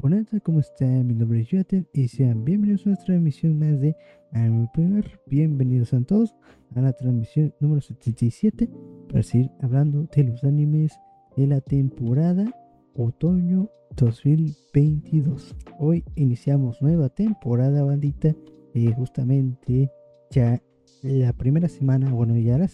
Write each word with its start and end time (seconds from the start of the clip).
Ponente, 0.00 0.40
¿cómo 0.40 0.60
están? 0.60 1.06
Mi 1.06 1.14
nombre 1.14 1.40
es 1.40 1.48
Joten 1.50 1.86
y 1.92 2.08
sean 2.08 2.42
bienvenidos 2.42 2.86
a 2.86 2.90
nuestra 2.90 3.14
emisión 3.14 3.58
más 3.58 3.78
de 3.80 3.94
Anime 4.32 4.70
Primer. 4.72 5.20
Bienvenidos 5.26 5.92
a 5.92 6.00
todos 6.00 6.34
a 6.74 6.80
la 6.80 6.94
transmisión 6.94 7.52
número 7.60 7.82
77 7.82 8.70
para 9.10 9.22
seguir 9.22 9.50
hablando 9.60 10.08
de 10.16 10.24
los 10.24 10.42
animes 10.42 10.98
de 11.36 11.46
la 11.48 11.60
temporada 11.60 12.50
otoño 12.94 13.68
2022. 13.94 15.54
Hoy 15.78 16.02
iniciamos 16.14 16.80
nueva 16.80 17.10
temporada, 17.10 17.82
bandita. 17.82 18.34
y 18.72 18.90
justamente 18.94 19.92
ya 20.30 20.62
la 21.02 21.34
primera 21.34 21.68
semana, 21.68 22.10
bueno, 22.10 22.38
ya 22.38 22.56
la 22.56 22.70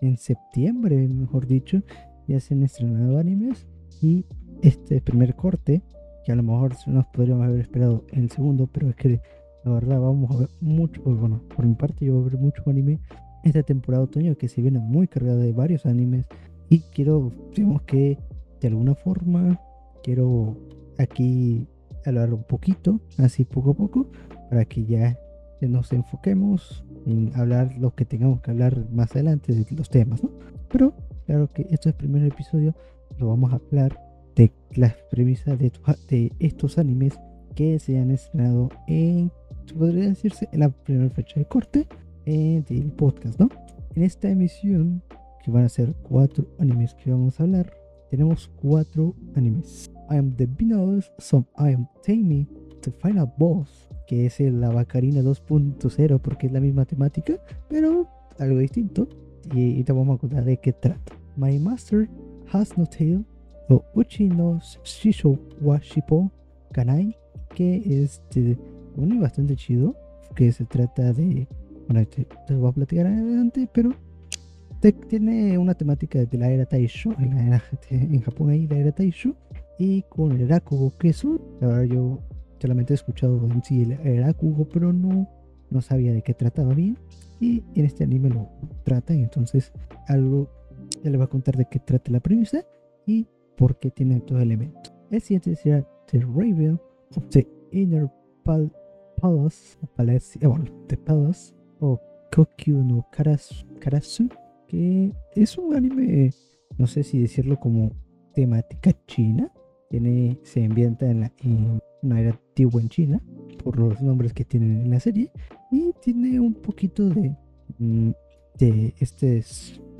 en 0.00 0.16
septiembre, 0.16 1.08
mejor 1.08 1.46
dicho, 1.46 1.82
ya 2.26 2.40
se 2.40 2.54
han 2.54 2.62
estrenado 2.62 3.18
animes 3.18 3.66
y 4.00 4.24
este 4.62 5.02
primer 5.02 5.36
corte, 5.36 5.82
que 6.24 6.32
a 6.32 6.36
lo 6.36 6.42
mejor 6.42 6.74
nos 6.86 7.06
podríamos 7.06 7.46
haber 7.46 7.60
esperado 7.60 8.04
en 8.12 8.24
el 8.24 8.30
segundo, 8.30 8.66
pero 8.66 8.88
es 8.88 8.96
que 8.96 9.20
la 9.64 9.72
verdad 9.72 10.00
vamos 10.00 10.30
a 10.30 10.38
ver 10.40 10.48
mucho, 10.60 11.02
pues 11.02 11.16
bueno, 11.16 11.42
por 11.54 11.66
mi 11.66 11.74
parte 11.74 12.04
yo 12.04 12.14
voy 12.14 12.22
a 12.22 12.24
ver 12.26 12.38
mucho 12.38 12.62
anime 12.66 13.00
esta 13.44 13.62
temporada 13.62 14.04
de 14.04 14.08
otoño 14.10 14.36
que 14.36 14.48
se 14.48 14.62
viene 14.62 14.78
muy 14.78 15.06
cargada 15.06 15.38
de 15.38 15.52
varios 15.52 15.86
animes 15.86 16.26
y 16.68 16.80
quiero, 16.80 17.30
digamos 17.54 17.82
que 17.82 18.18
de 18.60 18.68
alguna 18.68 18.94
forma, 18.94 19.60
quiero 20.02 20.56
aquí 20.98 21.66
hablar 22.06 22.32
un 22.32 22.44
poquito, 22.44 23.00
así 23.18 23.44
poco 23.44 23.72
a 23.72 23.74
poco, 23.74 24.10
para 24.48 24.64
que 24.64 24.84
ya, 24.84 25.18
nos 25.60 25.92
enfoquemos 25.92 26.84
en 27.06 27.32
hablar 27.34 27.74
lo 27.78 27.94
que 27.94 28.04
tengamos 28.04 28.42
que 28.42 28.50
hablar 28.50 28.84
más 28.90 29.12
adelante 29.12 29.54
de 29.54 29.66
los 29.74 29.88
temas, 29.88 30.22
¿no? 30.22 30.30
Pero 30.68 30.92
claro 31.26 31.48
que 31.48 31.62
este 31.62 31.74
es 31.74 31.86
el 31.86 31.94
primer 31.94 32.22
episodio, 32.24 32.74
lo 33.18 33.28
vamos 33.28 33.52
a 33.52 33.56
hablar 33.56 33.98
de 34.34 34.52
las 34.74 34.94
premisas 35.10 35.58
de, 35.58 35.72
de 36.08 36.32
estos 36.38 36.78
animes 36.78 37.18
que 37.54 37.78
se 37.78 37.98
han 37.98 38.10
estrenado 38.10 38.68
en, 38.86 39.30
podría 39.78 40.08
decirse, 40.08 40.48
en 40.52 40.60
la 40.60 40.70
primera 40.70 41.10
fecha 41.10 41.38
de 41.38 41.46
corte 41.46 41.86
eh, 42.26 42.62
del 42.68 42.90
podcast, 42.92 43.38
¿no? 43.38 43.48
En 43.94 44.02
esta 44.02 44.28
emisión, 44.28 45.02
que 45.44 45.50
van 45.50 45.64
a 45.64 45.68
ser 45.68 45.94
cuatro 46.02 46.46
animes 46.58 46.94
que 46.94 47.10
vamos 47.10 47.38
a 47.38 47.44
hablar, 47.44 47.72
tenemos 48.10 48.50
cuatro 48.60 49.14
animes. 49.34 49.90
I 50.10 50.16
am 50.16 50.34
the 50.36 50.46
Beatles, 50.46 51.12
some 51.18 51.46
I 51.58 51.74
am 51.74 51.88
Tammy, 52.04 52.46
The 52.82 52.90
Final 52.90 53.32
Boss, 53.38 53.88
que 54.06 54.26
es 54.26 54.40
la 54.40 54.70
Bacarina 54.70 55.22
2.0 55.22 56.20
porque 56.20 56.46
es 56.46 56.52
la 56.52 56.60
misma 56.60 56.84
temática, 56.84 57.34
pero 57.68 58.08
algo 58.38 58.58
distinto. 58.58 59.08
Y, 59.54 59.84
te 59.84 59.92
vamos 59.92 60.16
a 60.16 60.20
contar 60.20 60.44
de 60.44 60.56
qué 60.56 60.72
trata. 60.72 61.12
My 61.36 61.58
Master 61.58 62.08
Has 62.50 62.78
No 62.78 62.86
Tail, 62.86 63.24
o 63.68 63.84
Uchi 63.94 64.28
no 64.28 64.60
Shisho 64.84 65.38
Washipo 65.60 66.30
Kanai, 66.72 67.16
que 67.54 67.76
es 68.02 68.22
de, 68.34 68.56
bueno, 68.96 69.20
bastante 69.20 69.56
chido, 69.56 69.94
que 70.34 70.50
se 70.52 70.64
trata 70.64 71.12
de, 71.12 71.46
bueno, 71.88 72.06
te, 72.08 72.26
te 72.46 72.54
voy 72.54 72.68
a 72.68 72.72
platicar 72.72 73.06
adelante, 73.06 73.68
pero 73.72 73.94
tiene 74.92 75.56
una 75.56 75.74
temática 75.74 76.24
de 76.24 76.38
la 76.38 76.50
era 76.50 76.66
Taisho, 76.66 77.14
en, 77.18 77.34
la 77.34 77.46
era, 77.46 77.62
en 77.90 78.20
Japón 78.20 78.50
ahí 78.50 78.66
la 78.66 78.76
era 78.76 78.92
Taisho, 78.92 79.34
y 79.78 80.02
con 80.02 80.32
el 80.32 80.48
Rakugo, 80.48 80.92
que 80.98 81.08
eso, 81.08 81.40
la 81.60 81.68
verdad 81.68 81.84
yo 81.84 82.18
solamente 82.60 82.92
he 82.92 82.96
escuchado 82.96 83.36
en 83.50 83.62
sí 83.62 83.82
el 83.82 84.22
Rakugo, 84.22 84.68
pero 84.68 84.92
no, 84.92 85.28
no 85.70 85.80
sabía 85.80 86.12
de 86.12 86.22
qué 86.22 86.34
trataba 86.34 86.74
bien, 86.74 86.98
y 87.40 87.62
en 87.74 87.86
este 87.86 88.04
anime 88.04 88.30
lo 88.30 88.48
tratan, 88.84 89.18
entonces 89.20 89.72
algo, 90.08 90.50
ya 91.02 91.10
le 91.10 91.16
voy 91.16 91.24
a 91.24 91.28
contar 91.28 91.56
de 91.56 91.66
qué 91.66 91.78
trata 91.78 92.10
la 92.10 92.20
premisa, 92.20 92.64
y 93.06 93.26
por 93.56 93.78
qué 93.78 93.90
tiene 93.90 94.20
todo 94.20 94.40
elemento. 94.40 94.90
El 95.10 95.20
siguiente 95.20 95.54
será 95.56 95.86
The 96.10 96.20
Raven 96.20 96.80
of 97.16 97.28
the 97.30 97.46
Inner 97.72 98.08
Pal 98.44 98.72
Palace, 99.20 99.78
Palace, 99.96 100.38
eh, 100.40 100.46
bueno, 100.46 100.66
The 100.88 100.96
Palace, 100.96 101.54
o 101.80 102.00
Kokyu 102.34 102.82
no 102.82 103.06
Karasu, 103.10 103.64
Karasu 103.80 104.28
que 104.66 105.12
es 105.34 105.56
un 105.58 105.74
anime, 105.74 106.30
no 106.78 106.86
sé 106.86 107.02
si 107.02 107.20
decirlo 107.20 107.58
como 107.60 107.92
temática 108.34 108.92
china. 109.06 109.50
Tiene, 109.90 110.38
se 110.42 110.64
ambienta 110.64 111.08
en, 111.08 111.20
la, 111.20 111.32
en 111.42 111.80
una 112.02 112.20
era 112.20 112.30
antigua 112.30 112.80
en 112.80 112.88
China, 112.88 113.22
por 113.62 113.78
los 113.78 114.00
nombres 114.02 114.32
que 114.32 114.44
tienen 114.44 114.80
en 114.80 114.90
la 114.90 115.00
serie. 115.00 115.30
Y 115.70 115.92
tiene 116.02 116.40
un 116.40 116.54
poquito 116.54 117.08
de, 117.08 117.36
mm, 117.78 118.10
de 118.58 118.94
este 118.98 119.44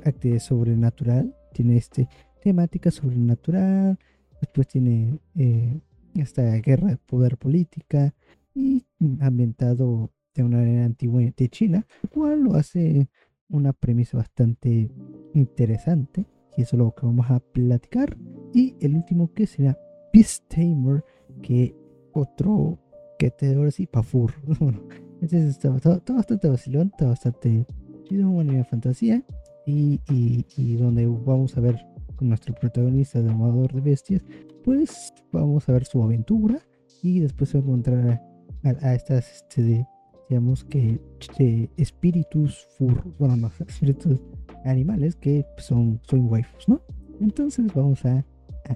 actividad 0.03 0.39
sobrenatural. 0.39 1.33
Tiene 1.53 1.77
este 1.77 2.09
temática 2.45 2.91
sobrenatural. 2.91 3.97
Después 4.39 4.67
tiene 4.67 5.17
eh, 5.35 5.79
esta 6.13 6.43
guerra 6.57 6.89
de 6.89 6.97
poder 6.97 7.37
política. 7.37 8.13
Y 8.53 8.85
ambientado 9.19 10.11
de 10.35 10.43
una 10.43 10.63
era 10.63 10.85
antigua 10.85 11.21
de 11.21 11.49
China, 11.49 11.85
lo 12.03 12.09
cual 12.09 12.41
lo 12.41 12.53
hace 12.53 13.09
una 13.49 13.73
premisa 13.73 14.17
bastante 14.17 14.91
interesante 15.33 16.25
y 16.55 16.61
eso 16.61 16.75
es 16.75 16.79
lo 16.79 16.93
que 16.95 17.05
vamos 17.05 17.29
a 17.29 17.39
platicar 17.39 18.17
y 18.53 18.75
el 18.79 18.95
último 18.95 19.33
que 19.33 19.45
será 19.45 19.77
Beast 20.13 20.45
Tamer 20.47 21.03
que 21.41 21.75
otro 22.13 22.79
que 23.19 23.29
te 23.29 23.53
ahora 23.53 23.71
sí 23.71 23.85
Pafur 23.85 24.33
bueno 24.59 24.81
este 25.21 25.47
está, 25.47 25.69
bastante 25.69 26.49
vacilón 26.49 26.91
está 26.91 27.07
bastante 27.07 27.67
chido 28.05 28.29
una 28.29 28.63
fantasía 28.63 29.23
y, 29.67 29.99
y, 30.09 30.75
donde 30.75 31.07
vamos 31.07 31.57
a 31.57 31.61
ver 31.61 31.94
con 32.15 32.29
nuestro 32.29 32.53
protagonista 32.53 33.21
de 33.21 33.29
Amador 33.29 33.73
de 33.73 33.81
Bestias 33.81 34.21
pues 34.63 35.13
vamos 35.31 35.69
a 35.69 35.73
ver 35.73 35.85
su 35.85 36.01
aventura 36.01 36.59
y 37.03 37.19
después 37.19 37.51
se 37.51 37.59
va 37.59 37.63
a 37.63 37.67
encontrar 37.67 38.21
a, 38.63 38.95
estas 38.95 39.31
este, 39.31 39.61
de 39.61 39.87
digamos 40.27 40.63
que 40.63 40.99
espíritus 41.77 42.67
furros, 42.77 43.05
bueno, 43.19 43.37
no, 43.37 43.51
espíritus 43.67 44.19
animales 44.63 45.15
que 45.15 45.45
son, 45.57 45.99
son 46.03 46.27
waifus, 46.31 46.67
¿no? 46.67 46.81
Entonces 47.21 47.71
vamos 47.73 48.03
a, 48.05 48.25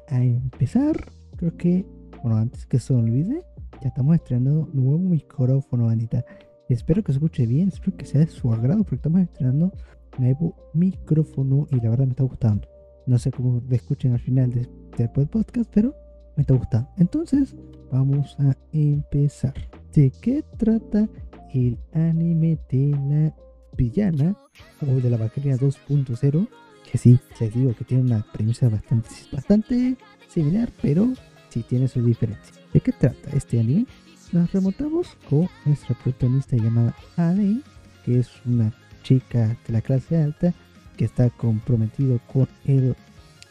a, 0.10 0.24
empezar. 0.24 0.96
Creo 1.38 1.58
que, 1.58 1.86
bueno, 2.22 2.38
antes 2.38 2.68
que 2.68 2.78
se 2.78 2.94
olvide, 2.94 3.44
ya 3.82 3.88
estamos 3.88 4.16
estrenando 4.16 4.70
nuevo 4.74 5.00
micrófono, 5.00 5.90
Anita. 5.90 6.24
Espero 6.70 7.04
que 7.04 7.12
se 7.12 7.18
escuche 7.18 7.48
bien, 7.48 7.70
espero 7.70 7.98
que 7.98 8.06
sea 8.06 8.22
de 8.22 8.28
su 8.28 8.54
agrado, 8.54 8.84
porque 8.84 8.98
estamos 8.98 9.22
estrenando 9.22 9.74
nuevo 10.20 10.56
micrófono 10.74 11.66
y 11.72 11.78
la 11.82 11.90
verdad 11.90 12.06
me 12.06 12.12
está 12.12 12.24
gustando. 12.24 12.68
No 13.10 13.18
sé 13.18 13.32
cómo 13.32 13.60
lo 13.68 13.76
escuchen 13.76 14.14
al 14.14 14.20
final 14.20 14.52
de, 14.52 14.70
del 14.96 15.10
podcast, 15.10 15.68
pero 15.74 15.96
me 16.38 16.42
está 16.42 16.54
gustando. 16.54 16.88
Entonces, 16.98 17.56
vamos 17.92 18.38
a 18.38 18.56
empezar. 18.72 19.56
¿De 19.96 20.12
qué 20.22 20.44
trata 20.60 21.10
el 21.52 21.80
anime 21.94 22.60
de 22.70 22.92
la 22.92 23.36
villana 23.76 24.38
o 24.84 25.02
de 25.02 25.10
la 25.10 25.18
Bacaria 25.18 25.58
2.0, 25.58 26.48
que 26.92 26.98
sí, 27.00 27.20
les 27.40 27.52
digo 27.52 27.74
que 27.74 27.84
tiene 27.84 28.04
una 28.04 28.24
premisa 28.32 28.70
bastante, 28.70 29.98
similar, 30.28 30.72
pero 30.80 31.12
sí 31.50 31.64
tiene 31.64 31.88
sus 31.88 32.06
diferencias. 32.06 32.60
¿De 32.72 32.80
qué 32.80 32.92
trata 32.92 33.32
este 33.36 33.60
anime? 33.60 33.88
Nos 34.32 34.52
remontamos 34.52 35.18
con 35.28 35.50
nuestra 35.66 35.96
protagonista 35.96 36.58
llamada 36.58 36.96
Ale, 37.18 37.62
que 38.06 38.20
es 38.20 38.30
una 38.46 38.72
chica 39.02 39.58
de 39.66 39.74
la 39.74 39.82
clase 39.82 40.16
alta 40.16 40.54
que 41.00 41.06
está 41.06 41.30
comprometido 41.30 42.20
con 42.34 42.50
el, 42.66 42.94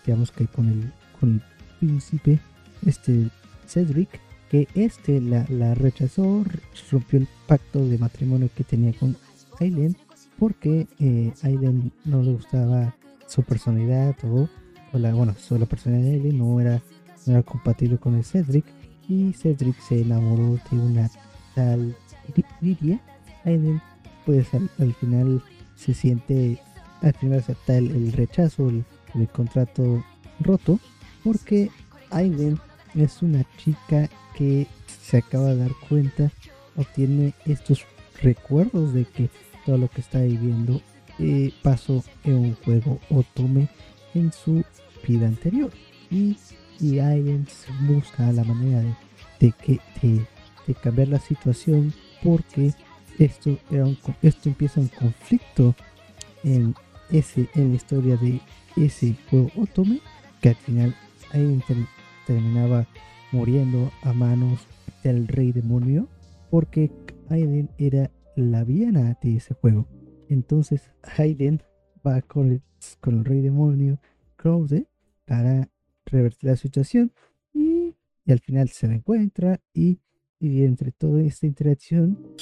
digamos 0.04 0.30
que 0.32 0.46
con 0.46 0.68
el, 0.68 0.92
con 1.18 1.30
el 1.36 1.42
príncipe, 1.80 2.40
este 2.84 3.30
Cedric, 3.66 4.20
que 4.50 4.68
este 4.74 5.18
la, 5.22 5.74
rechazó, 5.74 6.44
rompió 6.92 7.20
el 7.20 7.28
pacto 7.46 7.88
de 7.88 7.96
matrimonio 7.96 8.50
que 8.54 8.64
tenía 8.64 8.92
con 8.92 9.16
Aileen 9.60 9.96
porque 10.38 10.86
eh, 11.00 11.32
Aileen 11.42 11.90
no 12.04 12.22
le 12.22 12.32
gustaba 12.32 12.94
su 13.26 13.42
personalidad 13.42 14.14
o, 14.24 14.46
la, 14.92 15.14
bueno, 15.14 15.34
su, 15.40 15.58
la 15.58 15.64
personalidad 15.64 16.06
de 16.06 16.14
Aileen 16.16 16.36
no 16.36 16.60
era, 16.60 16.82
no 17.24 17.32
era 17.32 17.42
compatible 17.42 17.96
con 17.96 18.14
el 18.14 18.24
Cedric 18.24 18.66
y 19.08 19.32
Cedric 19.32 19.80
se 19.80 20.02
enamoró 20.02 20.60
de 20.70 20.78
una 20.78 21.10
tal 21.54 21.96
Lidia. 22.60 23.00
Aileen 23.46 23.80
pues 24.26 24.48
al, 24.52 24.92
final 24.92 25.42
se 25.74 25.94
siente, 25.94 26.60
al 27.02 27.14
final 27.14 27.38
acepta 27.38 27.76
el, 27.76 27.90
el 27.90 28.12
rechazo, 28.12 28.68
el, 28.68 28.84
contrato 29.32 30.04
roto 30.40 30.78
porque 31.24 31.70
Aileen 32.10 32.58
es 32.94 33.22
una 33.22 33.44
chica 33.56 34.08
que 34.36 34.66
se 35.02 35.18
acaba 35.18 35.48
de 35.48 35.56
dar 35.56 35.72
cuenta 35.88 36.30
o 36.76 36.84
tiene 36.84 37.34
estos 37.44 37.84
recuerdos 38.22 38.92
de 38.94 39.04
que 39.04 39.30
todo 39.66 39.78
lo 39.78 39.88
que 39.88 40.00
está 40.00 40.20
viviendo 40.20 40.80
eh, 41.18 41.52
pasó 41.62 42.04
en 42.24 42.34
un 42.34 42.54
juego 42.54 43.00
otome 43.10 43.68
en 44.14 44.32
su 44.32 44.64
vida 45.06 45.26
anterior. 45.26 45.70
Y, 46.10 46.36
y 46.80 46.98
alguien 47.00 47.46
busca 47.82 48.30
la 48.32 48.44
manera 48.44 48.82
de, 49.40 49.52
que 49.52 49.80
de, 50.02 50.74
cambiar 50.74 51.08
la 51.08 51.18
situación 51.18 51.92
porque 52.22 52.72
esto 53.18 53.58
era 53.70 53.84
un, 53.84 53.98
esto 54.22 54.48
empieza 54.48 54.80
un 54.80 54.88
conflicto 54.88 55.74
en 56.44 56.74
ese 57.10 57.48
en 57.54 57.70
la 57.70 57.76
historia 57.76 58.16
de 58.16 58.40
ese 58.76 59.14
juego 59.30 59.50
otome 59.56 60.00
que 60.40 60.50
al 60.50 60.56
final 60.56 60.94
alguien 61.32 61.62
terminaba 62.26 62.86
muriendo 63.32 63.90
a 64.02 64.12
manos 64.12 64.66
del 65.02 65.28
rey 65.28 65.52
demonio 65.52 66.08
porque 66.50 66.90
Aiden 67.28 67.70
era 67.78 68.10
la 68.36 68.64
villana 68.64 69.18
de 69.22 69.36
ese 69.36 69.54
juego. 69.54 69.86
Entonces 70.28 70.90
Aiden 71.16 71.62
va 72.06 72.22
con 72.22 72.52
el, 72.52 72.62
con 73.00 73.18
el 73.18 73.24
rey 73.24 73.40
demonio 73.40 74.00
Krause 74.36 74.86
para 75.24 75.68
revertir 76.06 76.50
la 76.50 76.56
situación 76.56 77.12
y, 77.52 77.94
al 78.26 78.40
final 78.40 78.68
se 78.68 78.86
la 78.86 78.94
encuentra 78.94 79.60
y, 79.72 80.00
y 80.38 80.62
entre 80.64 80.92
toda 80.92 81.22
esta 81.22 81.46
interacción 81.46 82.34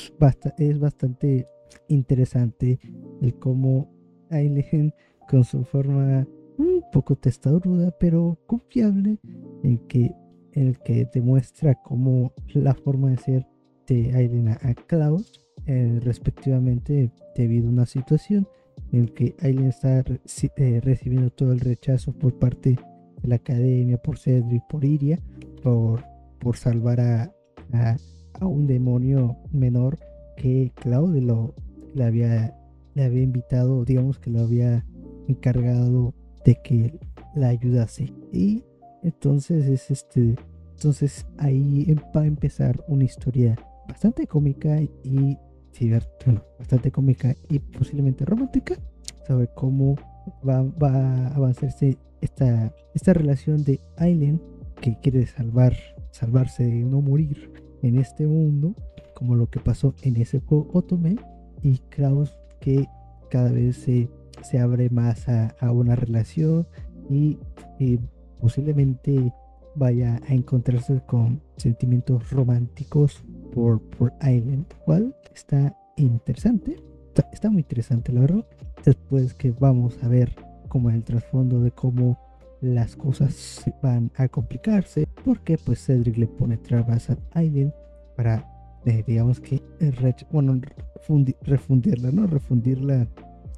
es 0.59 0.81
bastante 0.81 1.47
interesante 1.89 2.81
el 3.23 3.39
cómo 3.39 3.96
Aileen 4.31 4.93
con 5.29 5.45
su 5.45 5.65
forma 5.65 6.27
un 6.59 6.83
poco 6.93 7.17
testaruda 7.17 7.91
pero 7.99 8.39
confiable 8.47 9.19
en 9.63 9.79
que 9.89 10.15
el 10.53 10.79
que 10.79 11.09
demuestra 11.13 11.75
cómo 11.75 12.33
la 12.55 12.75
forma 12.75 13.11
de 13.11 13.19
ser 13.19 13.47
de 13.87 14.15
Aileen 14.15 14.49
a 14.49 14.75
Klaus 14.87 15.41
eh, 15.67 16.01
respectivamente 16.03 17.11
debido 17.35 17.69
a 17.69 17.73
una 17.73 17.87
situación 17.87 18.49
en 18.93 19.09
que 19.09 19.35
Aileen 19.41 19.69
está 19.69 19.99
eh, 20.57 20.81
recibiendo 20.83 21.31
todo 21.31 21.53
el 21.53 21.61
rechazo 21.61 22.13
por 22.13 22.39
parte 22.39 22.79
de 23.23 23.29
la 23.29 23.37
academia, 23.37 23.99
por 23.99 24.19
Cedric, 24.19 24.63
por 24.69 24.85
Iria, 24.85 25.19
por, 25.63 26.05
por 26.39 26.57
salvar 26.57 27.01
a, 27.01 27.33
a, 27.73 28.47
un 28.47 28.67
demonio 28.67 29.37
menor 29.51 29.99
que 30.37 30.73
Claude 30.75 31.21
lo, 31.21 31.55
le, 31.95 32.05
había, 32.05 32.55
le 32.97 33.05
había 33.05 33.23
invitado, 33.23 33.85
digamos 33.85 34.19
que 34.19 34.31
lo 34.31 34.41
había 34.41 34.85
encargado 35.29 36.15
de 36.45 36.57
que 36.65 36.99
la 37.37 37.49
ayudase. 37.49 38.13
Y 38.33 38.65
entonces 39.03 39.67
es 39.67 39.91
este. 39.91 40.35
Entonces 40.73 41.27
ahí 41.39 41.95
va 42.15 42.23
a 42.23 42.27
empezar 42.27 42.83
una 42.89 43.05
historia 43.05 43.57
bastante 43.89 44.27
cómica 44.27 44.81
y 44.81 45.39
bueno, 46.25 46.43
bastante 46.59 46.91
cómica 46.91 47.35
y 47.51 47.59
posiblemente 47.59 48.25
romántica 48.25 48.77
sobre 49.27 49.49
cómo 49.49 49.95
va, 50.47 50.63
va 50.63 50.91
a 50.91 51.29
avanzarse 51.35 51.99
esta, 52.21 52.73
esta 52.95 53.13
relación 53.13 53.63
de 53.63 53.81
Aileen 53.99 54.41
que 54.81 54.99
quiere 55.01 55.27
salvar, 55.27 55.75
salvarse 56.13 56.65
de 56.65 56.83
no 56.83 57.03
morir 57.03 57.53
en 57.83 57.99
este 57.99 58.27
mundo, 58.27 58.75
como 59.15 59.35
lo 59.35 59.51
que 59.51 59.61
pasó 59.61 59.95
en 60.03 60.17
ese 60.17 60.41
juego 60.41 60.71
Otome, 60.73 61.17
y 61.63 61.79
Kraus 61.91 62.37
que 62.67 62.89
cada 63.31 63.53
vez 63.53 63.77
se, 63.77 64.11
se 64.43 64.59
abre 64.59 64.91
más 64.91 65.29
a, 65.29 65.55
a 65.61 65.71
una 65.71 65.95
relación 65.95 66.67
y, 67.09 67.39
posiblemente 68.41 69.33
vaya 69.77 70.21
a 70.29 70.35
encontrarse 70.35 71.01
con 71.07 71.41
sentimientos 71.57 72.29
románticos 72.31 73.25
por, 73.55 73.81
por 73.81 74.13
Island, 74.21 74.67
cual 74.85 75.15
está 75.33 75.77
interesante, 75.97 76.77
está, 77.33 77.51
muy 77.51 77.61
interesante 77.61 78.13
la 78.13 78.23
verdad. 78.23 78.45
Después 78.85 79.33
que 79.33 79.53
vamos 79.53 80.03
a 80.03 80.09
ver 80.09 80.35
como 80.69 80.91
el 80.91 81.05
trasfondo 81.05 81.61
de 81.61 81.71
cómo 81.71 82.19
las 82.61 82.97
cosas 82.97 83.65
van 83.81 84.11
a 84.17 84.29
complicarse, 84.29 85.07
porque 85.25 85.57
pues 85.57 85.87
Cedric 85.87 86.17
le 86.17 86.27
pone 86.27 86.57
trabas 86.57 87.11
a 87.11 87.17
Aileen 87.33 87.73
para, 88.17 88.45
eh, 88.87 89.05
digamos 89.07 89.41
que, 89.41 89.63
bueno, 90.33 90.61
refundirla, 91.43 92.11
¿no? 92.11 92.27
Refundirla 92.27 93.09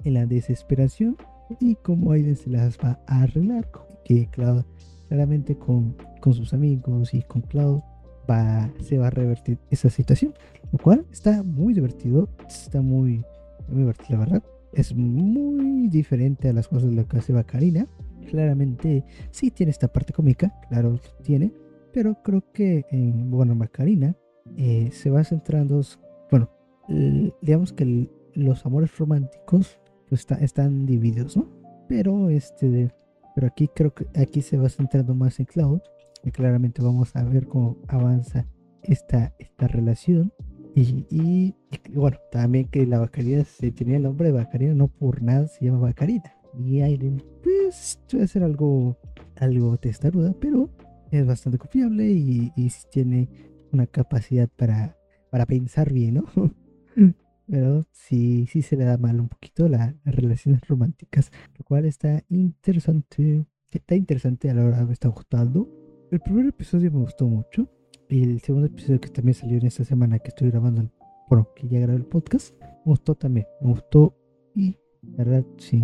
en 0.05 0.15
la 0.15 0.27
desesperación 0.27 1.17
y 1.61 1.77
cómo 1.77 2.13
Aiden 2.13 2.37
se 2.37 2.51
las 2.51 2.79
va 2.79 3.01
a 3.07 3.23
arreglar, 3.23 3.69
que 4.05 4.29
claramente 4.29 5.57
con, 5.57 5.97
con 6.21 6.35
sus 6.35 6.53
amigos 6.53 7.15
y 7.15 7.23
con 7.23 7.43
Cloud 7.43 7.81
va, 8.29 8.71
se 8.81 8.99
va 8.99 9.09
a 9.09 9.11
revertir 9.11 9.59
esa 9.71 9.91
situación, 9.91 10.35
lo 10.73 10.79
cual 10.79 11.07
está 11.11 11.43
muy 11.43 11.75
divertido, 11.75 12.29
está 12.47 12.81
muy, 12.81 13.25
muy 13.69 13.81
divertido, 13.81 14.11
la 14.11 14.19
verdad. 14.19 14.43
Es 14.73 14.95
muy 14.95 15.89
diferente 15.89 16.49
a 16.51 16.53
las 16.53 16.69
cosas 16.69 16.91
de 16.91 16.97
lo 16.97 17.09
que 17.09 17.19
hace 17.19 17.33
Bacarina. 17.33 17.87
Claramente 18.29 19.05
sí 19.31 19.51
tiene 19.51 19.71
esta 19.71 19.89
parte 19.89 20.13
cómica, 20.13 20.53
claro, 20.69 21.01
tiene, 21.23 21.53
pero 21.93 22.23
creo 22.23 22.45
que 22.53 22.85
en, 22.91 23.31
bueno, 23.31 23.55
Bacarina 23.57 24.15
eh, 24.57 24.91
se 24.93 25.09
va 25.09 25.25
centrando, 25.25 25.81
bueno, 26.31 26.51
digamos 26.89 27.73
que 27.73 28.11
los 28.35 28.65
amores 28.65 28.97
románticos 28.97 29.79
pues 30.09 30.27
están 30.41 30.87
divididos, 30.87 31.37
¿no? 31.37 31.49
Pero 31.89 32.31
este, 32.31 32.91
pero 33.35 33.47
aquí 33.47 33.69
creo 33.75 33.95
que 33.95 34.07
aquí 34.21 34.43
se 34.43 34.57
va 34.57 34.69
centrando 34.69 35.15
más 35.15 35.39
en 35.39 35.47
Cloud 35.47 35.81
y 36.25 36.31
claramente 36.31 36.83
vamos 36.83 37.15
a 37.15 37.25
ver 37.25 37.47
cómo 37.47 37.79
avanza 37.89 38.47
esta, 38.83 39.35
esta 39.39 39.69
relación. 39.69 40.33
Y, 40.75 41.07
y, 41.11 41.55
bueno, 41.93 42.19
también 42.31 42.69
que 42.69 42.87
la 42.87 43.01
Bacarina 43.01 43.45
se 43.45 43.73
tenía 43.73 43.97
el 43.97 44.03
nombre 44.05 44.29
de 44.29 44.33
Bacarina, 44.33 44.75
no 44.75 44.89
por 44.89 45.23
nada 45.23 45.49
se 45.49 45.65
llama 45.65 45.81
Bacarina. 45.81 46.35
Y 46.59 46.81
Aileen, 46.81 47.23
pues, 47.43 48.01
puede 48.11 48.29
ser 48.29 48.45
algo, 48.45 48.97
algo 49.37 49.77
testaruda, 49.77 50.35
pero 50.41 50.71
es 51.11 51.27
bastante 51.27 51.59
confiable 51.59 52.11
y, 52.11 52.53
y 52.57 52.73
tiene 52.91 53.29
una 53.73 53.87
capacidad 53.87 54.49
para, 54.57 54.97
para 55.31 55.47
pensar 55.47 55.93
bien, 55.93 56.15
¿no? 56.15 56.25
pero 57.47 57.87
sí, 57.93 58.47
sí 58.47 58.63
se 58.63 58.77
le 58.77 58.85
da 58.85 58.99
mal 58.99 59.21
un 59.21 59.29
poquito 59.29 59.69
las 59.69 59.95
relaciones 60.05 60.61
románticas, 60.69 61.31
lo 61.57 61.65
cual 61.65 61.87
está 61.87 62.23
interesante, 62.29 63.47
está 63.71 63.95
interesante 63.95 64.51
a 64.51 64.55
la 64.55 64.65
hora 64.65 64.85
de 64.85 64.93
estar 64.93 65.11
gustando. 65.11 65.69
El 66.11 66.21
primer 66.21 66.47
episodio 66.47 66.91
me 66.93 67.01
gustó 67.01 67.27
mucho, 67.27 67.71
y 68.09 68.23
el 68.23 68.41
segundo 68.41 68.67
episodio 68.67 69.01
que 69.01 69.09
también 69.09 69.35
salió 69.35 69.59
en 69.59 69.67
esta 69.67 69.85
semana 69.85 70.19
que 70.19 70.29
estoy 70.29 70.51
grabando, 70.51 70.91
bueno, 71.29 71.49
que 71.55 71.69
ya 71.69 71.81
grabé 71.81 71.99
el 71.99 72.07
podcast, 72.07 72.55
me 72.61 72.93
gustó 72.93 73.15
también, 73.15 73.47
me 73.61 73.71
gustó 73.71 74.17
y 74.55 74.77
la 75.03 75.25
verdad, 75.25 75.45
sí, 75.59 75.83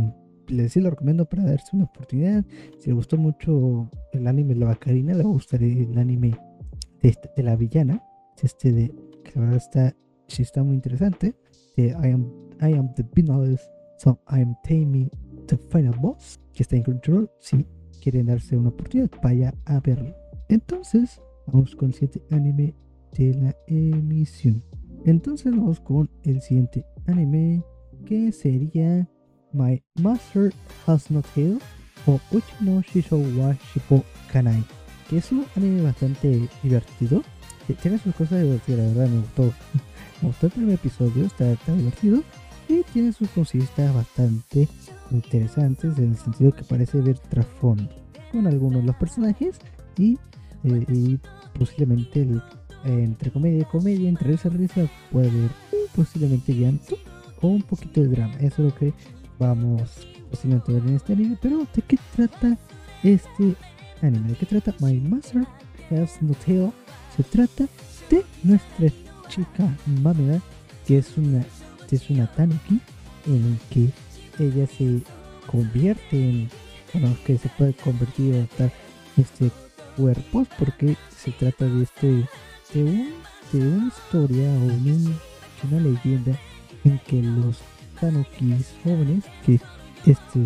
les 0.49 0.76
lo 0.76 0.90
recomiendo 0.90 1.28
para 1.28 1.44
darse 1.44 1.76
una 1.76 1.84
oportunidad. 1.84 2.44
Si 2.78 2.88
le 2.88 2.94
gustó 2.94 3.16
mucho 3.16 3.90
el 4.12 4.26
anime 4.26 4.55
La 4.55 4.66
Bacarina, 4.66 5.14
le 5.14 5.22
va 5.22 5.31
a 5.31 5.32
gustar 5.32 5.62
el 5.62 5.96
anime 5.96 6.38
de, 7.02 7.16
de 7.37 7.43
la 7.43 7.56
villana, 7.56 8.02
este 8.43 8.72
de, 8.72 8.94
que 9.22 9.32
la 9.34 9.40
verdad 9.43 9.56
está, 9.56 9.96
sí 10.29 10.43
está 10.43 10.62
muy 10.62 10.75
interesante 10.75 11.35
de 11.76 11.88
I 11.88 12.11
am, 12.12 12.31
I 12.61 12.75
am 12.75 12.93
the 12.94 13.05
finalist, 13.15 13.65
so 13.99 14.19
I 14.29 14.41
am 14.41 14.55
taming 14.65 15.11
the 15.47 15.56
final 15.56 15.94
boss, 16.00 16.41
que 16.53 16.62
está 16.62 16.76
en 16.76 16.82
Control. 16.82 17.31
Si 17.41 17.67
quieren 18.00 18.26
darse 18.26 18.56
una 18.56 18.71
oportunidad, 18.71 19.11
vaya 19.23 19.55
a 19.65 19.81
verlo. 19.81 20.15
Entonces, 20.49 21.21
vamos 21.47 21.75
con 21.75 21.88
el 21.88 21.94
siguiente 21.94 22.23
anime 22.31 22.75
de 23.17 23.35
la 23.35 23.57
emisión. 23.66 24.62
Entonces, 25.04 25.52
vamos 25.52 25.81
con 25.81 26.11
el 26.23 26.40
siguiente 26.40 26.85
anime 27.07 27.62
que 28.07 28.33
sería 28.33 29.09
My 29.52 29.83
Master 30.00 30.52
Has 30.87 31.11
No 31.11 31.23
Tail 31.35 31.59
o 32.07 32.21
Uchi 32.33 32.54
no 32.61 32.83
wa 33.40 33.54
Shippo 33.73 34.04
Kanai, 34.33 34.62
que 35.09 35.19
es 35.19 35.33
un 35.33 35.45
anime 35.57 35.83
bastante 35.83 36.49
divertido. 36.62 37.23
Tiene 37.81 37.99
sus 37.99 38.14
cosas 38.14 38.43
divertidas, 38.43 38.81
la 38.81 38.87
verdad 38.88 39.09
me 39.09 39.21
gustó. 39.21 39.52
Gustó 40.25 40.47
el 40.47 40.52
primer 40.52 40.75
episodio, 40.76 41.26
está, 41.26 41.45
divertido 41.66 42.23
y 42.66 42.83
tiene 42.95 43.12
sus 43.12 43.28
concistas 43.28 43.95
bastante 43.95 44.66
interesantes 45.11 45.99
en 45.99 46.12
el 46.12 46.16
sentido 46.16 46.50
que 46.50 46.62
parece 46.64 46.99
ver 47.02 47.19
trasfondo 47.19 47.90
con 48.33 48.47
algunos 48.47 48.81
de 48.81 48.87
los 48.87 48.97
personajes 48.97 49.59
y, 49.99 50.19
eh, 50.64 51.19
posiblemente 51.59 52.26
entre 52.87 53.31
comedia 53.31 53.61
y 53.61 53.64
comedia, 53.66 54.09
entre 54.09 54.31
risa 54.31 54.49
y 54.49 54.57
risa 54.57 54.90
puede 55.12 55.28
haber 55.28 55.50
posiblemente 55.95 56.54
llanto 56.54 56.97
o 57.43 57.49
un 57.49 57.62
poquito 57.62 58.00
de 58.00 58.09
drama. 58.09 58.35
Eso 58.37 58.66
es 58.66 58.73
lo 58.73 58.75
que 58.75 58.95
vamos 59.38 60.09
posiblemente 60.31 60.73
a 60.73 60.75
ver 60.76 60.88
en 60.88 60.97
este 60.97 61.12
anime. 61.12 61.38
Pero 61.43 61.66
¿de 61.75 61.83
qué 61.83 61.99
trata 62.16 62.57
este 63.02 63.54
anime? 64.00 64.31
¿De 64.31 64.37
qué 64.37 64.47
trata 64.47 64.75
My 64.81 64.99
Master 65.00 65.47
Has 65.90 66.23
No 66.23 66.33
Tail? 66.47 66.73
Se 67.14 67.23
trata 67.25 67.66
de 68.11 68.25
nuestra 68.43 68.88
chica 69.28 69.76
Mameda, 70.02 70.40
que 70.87 70.99
es 70.99 71.16
una, 71.16 71.45
es 71.90 72.11
una 72.11 72.26
tanuki 72.26 72.81
en 73.26 73.59
que 73.71 73.90
ella 74.38 74.66
se 74.66 75.00
convierte 75.47 76.28
en, 76.28 76.50
bueno, 76.93 77.16
que 77.25 77.38
se 77.38 77.49
puede 77.50 77.75
convertir 77.75 78.35
en 78.35 78.47
tal 78.49 78.73
este 79.16 79.50
cuerpo 79.97 80.47
porque 80.59 80.97
se 81.16 81.31
trata 81.33 81.64
de 81.66 81.83
este, 81.85 82.28
de, 82.75 82.85
un, 82.85 83.12
de 83.52 83.69
una 83.69 83.88
historia 83.88 84.49
o 84.49 84.64
un, 84.64 85.19
una 85.71 85.81
leyenda 85.81 86.38
en 86.85 86.99
que 87.00 87.23
los 87.23 87.59
tanukis 88.00 88.75
jóvenes, 88.83 89.25
que 89.47 89.54
este, 90.07 90.40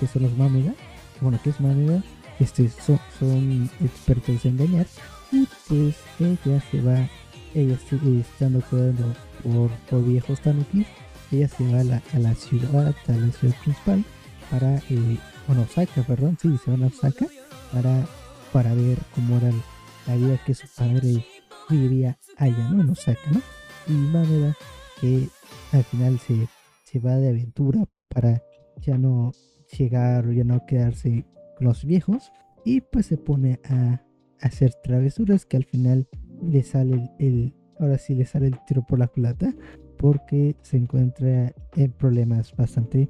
que 0.00 0.06
son 0.06 0.22
los 0.22 0.36
Mameda, 0.36 0.74
bueno, 1.20 1.38
que 1.42 1.50
es 1.50 1.60
Mameda, 1.60 2.02
este, 2.40 2.68
son, 2.68 2.98
son 3.18 3.70
expertos 3.80 4.44
en 4.44 4.52
engañar 4.52 4.86
y 5.32 5.46
pues 5.68 5.96
ella 6.20 6.62
se 6.70 6.80
va 6.80 7.08
ella 7.54 7.78
sigue 7.88 8.20
estando 8.20 8.60
cuidando 8.62 9.14
por, 9.42 9.70
por 9.88 10.04
viejos 10.04 10.40
tanukis. 10.40 10.86
Ella 11.30 11.48
se 11.48 11.70
va 11.72 11.80
a 11.80 11.84
la, 11.84 12.02
a 12.12 12.18
la 12.18 12.34
ciudad, 12.34 12.94
a 13.08 13.12
la 13.12 13.32
ciudad 13.32 13.54
principal, 13.62 14.04
para, 14.50 14.76
eh, 14.76 15.18
bueno, 15.46 15.62
Osaka, 15.62 16.02
perdón, 16.02 16.36
sí, 16.40 16.56
se 16.64 16.70
van 16.70 16.84
a 16.84 16.86
Osaka 16.88 17.26
para, 17.72 18.06
para 18.52 18.74
ver 18.74 18.98
cómo 19.14 19.38
eran 19.38 19.60
sabía 20.04 20.38
que 20.44 20.54
su 20.54 20.66
padre 20.76 21.24
vivía 21.70 22.18
allá, 22.36 22.68
¿no? 22.70 22.82
En 22.82 22.90
Osaka, 22.90 23.30
¿no? 23.32 23.40
Y 23.88 23.92
Mameda 23.92 24.54
que 25.00 25.28
al 25.72 25.84
final 25.84 26.18
se, 26.18 26.48
se 26.84 26.98
va 26.98 27.16
de 27.16 27.28
aventura 27.28 27.84
para 28.08 28.42
ya 28.80 28.98
no 28.98 29.32
llegar 29.76 30.26
o 30.26 30.32
ya 30.32 30.44
no 30.44 30.64
quedarse 30.66 31.26
con 31.56 31.66
los 31.66 31.84
viejos 31.84 32.30
y 32.64 32.80
pues 32.80 33.06
se 33.06 33.16
pone 33.16 33.60
a, 33.64 34.02
hacer 34.40 34.74
travesuras 34.82 35.46
que 35.46 35.56
al 35.56 35.64
final 35.64 36.06
le 36.48 36.62
sale 36.62 37.10
el, 37.18 37.54
ahora 37.78 37.98
sí 37.98 38.14
le 38.14 38.24
sale 38.24 38.48
el 38.48 38.64
tiro 38.66 38.84
por 38.86 38.98
la 38.98 39.08
culata 39.08 39.54
porque 39.98 40.56
se 40.62 40.76
encuentra 40.76 41.54
en 41.76 41.92
problemas 41.92 42.54
bastante 42.56 43.08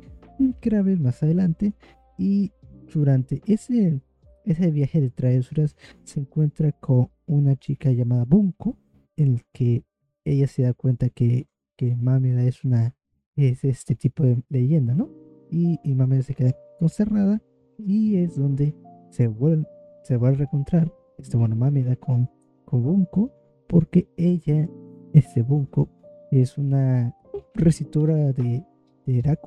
graves 0.61 1.01
más 1.01 1.23
adelante 1.23 1.75
y 2.19 2.53
durante 2.93 3.43
ese, 3.47 4.01
ese 4.45 4.71
viaje 4.71 5.01
de 5.01 5.11
travesuras 5.11 5.77
se 6.03 6.21
encuentra 6.21 6.73
con 6.73 7.11
una 7.27 7.57
chica 7.57 7.91
llamada 7.91 8.25
Bunko 8.25 8.77
en 9.17 9.35
el 9.35 9.43
que 9.53 9.85
ella 10.25 10.47
se 10.47 10.63
da 10.63 10.75
cuenta 10.75 11.09
que, 11.11 11.49
que 11.77 11.97
Mameda 11.97 12.43
es 12.45 12.65
una 12.65 12.95
es 13.37 13.65
este 13.65 13.97
tipo 13.97 14.23
de 14.23 14.43
leyenda, 14.49 14.95
¿no? 14.95 15.11
Y, 15.51 15.81
y 15.83 16.23
se 16.23 16.35
queda 16.35 16.55
consternada 16.79 17.43
y 17.79 18.17
es 18.17 18.37
donde 18.37 18.75
se 19.11 19.27
vuelve, 19.27 19.67
se 20.03 20.17
vuelve 20.17 20.43
a 20.43 20.47
encontrar 20.47 20.93
este 21.19 21.37
bueno 21.37 21.57
Mameda 21.57 21.97
con, 21.97 22.31
con 22.65 22.83
Bunko 22.83 23.33
porque 23.69 24.09
ella, 24.17 24.69
este 25.13 25.43
Bunko, 25.43 25.89
es 26.31 26.59
una 26.59 27.15
recitora 27.55 28.33
de, 28.33 28.65
de 29.07 29.39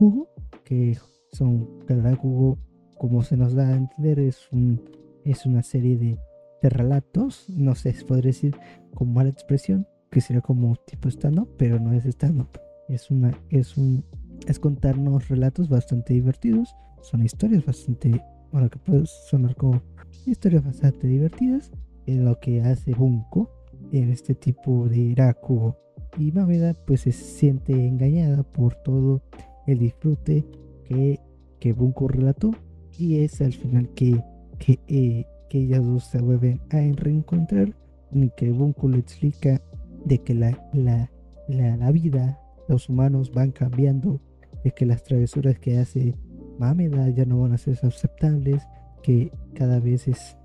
que 0.63 0.97
son 1.31 1.67
Rakugo 1.87 2.57
como 2.97 3.21
se 3.23 3.37
nos 3.37 3.53
da 3.53 3.69
a 3.69 3.75
entender 3.75 4.19
es 4.19 4.49
un 4.51 4.81
es 5.25 5.45
una 5.45 5.61
serie 5.61 5.97
de, 5.97 6.17
de 6.61 6.69
relatos 6.69 7.49
no 7.49 7.75
sé 7.75 7.93
podría 8.07 8.29
decir 8.29 8.55
con 8.93 9.13
mala 9.13 9.29
expresión 9.29 9.85
que 10.09 10.21
sería 10.21 10.41
como 10.41 10.75
tipo 10.75 11.09
stand-up, 11.09 11.49
pero 11.57 11.79
no 11.79 11.93
es 11.93 12.05
stand-up. 12.05 12.49
Es 12.87 13.11
una, 13.11 13.37
es 13.49 13.77
un, 13.77 14.05
es 14.47 14.59
contarnos 14.59 15.27
relatos 15.27 15.69
bastante 15.69 16.13
divertidos. 16.13 16.75
Son 17.01 17.23
historias 17.23 17.65
bastante, 17.65 18.21
bueno, 18.51 18.69
que 18.69 18.79
pueden 18.79 19.05
sonar 19.05 19.55
como 19.55 19.81
historias 20.25 20.63
bastante 20.63 21.07
divertidas 21.07 21.71
en 22.07 22.25
lo 22.25 22.39
que 22.39 22.61
hace 22.61 22.93
Bunko 22.93 23.51
en 23.91 24.09
este 24.09 24.33
tipo 24.33 24.87
de 24.89 25.13
Rakugo. 25.15 25.77
Y 26.17 26.31
Mameda 26.31 26.73
pues 26.85 27.01
se 27.01 27.11
siente 27.11 27.73
engañada 27.73 28.43
por 28.43 28.75
todo 28.75 29.21
el 29.67 29.79
disfrute 29.79 30.45
que, 30.85 31.19
que 31.59 31.73
Bunko 31.73 32.07
relató 32.07 32.51
y 32.97 33.19
es 33.19 33.41
al 33.41 33.53
final 33.53 33.89
que, 33.89 34.23
que, 34.57 34.79
eh, 34.87 35.25
que 35.49 35.59
ellas 35.59 35.85
dos 35.85 36.05
se 36.05 36.19
vuelven 36.19 36.59
a 36.69 36.77
reencontrar 36.95 37.75
y 38.11 38.29
que 38.31 38.51
Bunko 38.51 38.89
le 38.89 38.99
explica 38.99 39.61
de 40.05 40.19
que 40.19 40.33
la, 40.33 40.57
la, 40.73 41.09
la, 41.47 41.91
vida, 41.91 42.39
los 42.67 42.89
humanos 42.89 43.31
van 43.31 43.51
cambiando, 43.51 44.21
de 44.63 44.71
que 44.71 44.85
las 44.85 45.03
travesuras 45.03 45.59
que 45.59 45.77
hace 45.77 46.15
Mameda 46.57 47.09
ya 47.09 47.25
no 47.25 47.41
van 47.41 47.53
a 47.53 47.57
ser 47.57 47.77
aceptables, 47.83 48.63
que 49.03 49.31
cada 49.53 49.79
vez 49.79 50.07
es, 50.07 50.37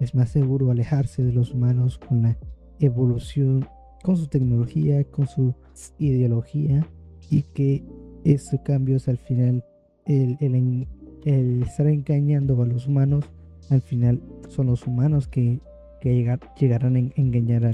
es 0.00 0.14
más 0.14 0.30
seguro 0.30 0.70
alejarse 0.70 1.22
de 1.24 1.32
los 1.32 1.52
humanos 1.52 1.98
con 1.98 2.22
la 2.22 2.36
evolución, 2.80 3.66
con 4.02 4.16
su 4.16 4.28
tecnología, 4.28 5.04
con 5.04 5.26
su 5.26 5.54
ideología, 5.98 6.86
y 7.30 7.42
que 7.42 7.84
esos 8.24 8.60
cambios 8.60 9.08
al 9.08 9.18
final, 9.18 9.64
el, 10.04 10.86
estar 11.62 11.86
engañando 11.86 12.60
a 12.62 12.66
los 12.66 12.86
humanos, 12.86 13.24
al 13.70 13.80
final 13.80 14.22
son 14.48 14.66
los 14.66 14.86
humanos 14.86 15.26
que 15.26 15.60
que 16.00 16.14
llegar, 16.14 16.40
llegarán 16.56 16.96
a 16.96 17.20
engañar 17.20 17.64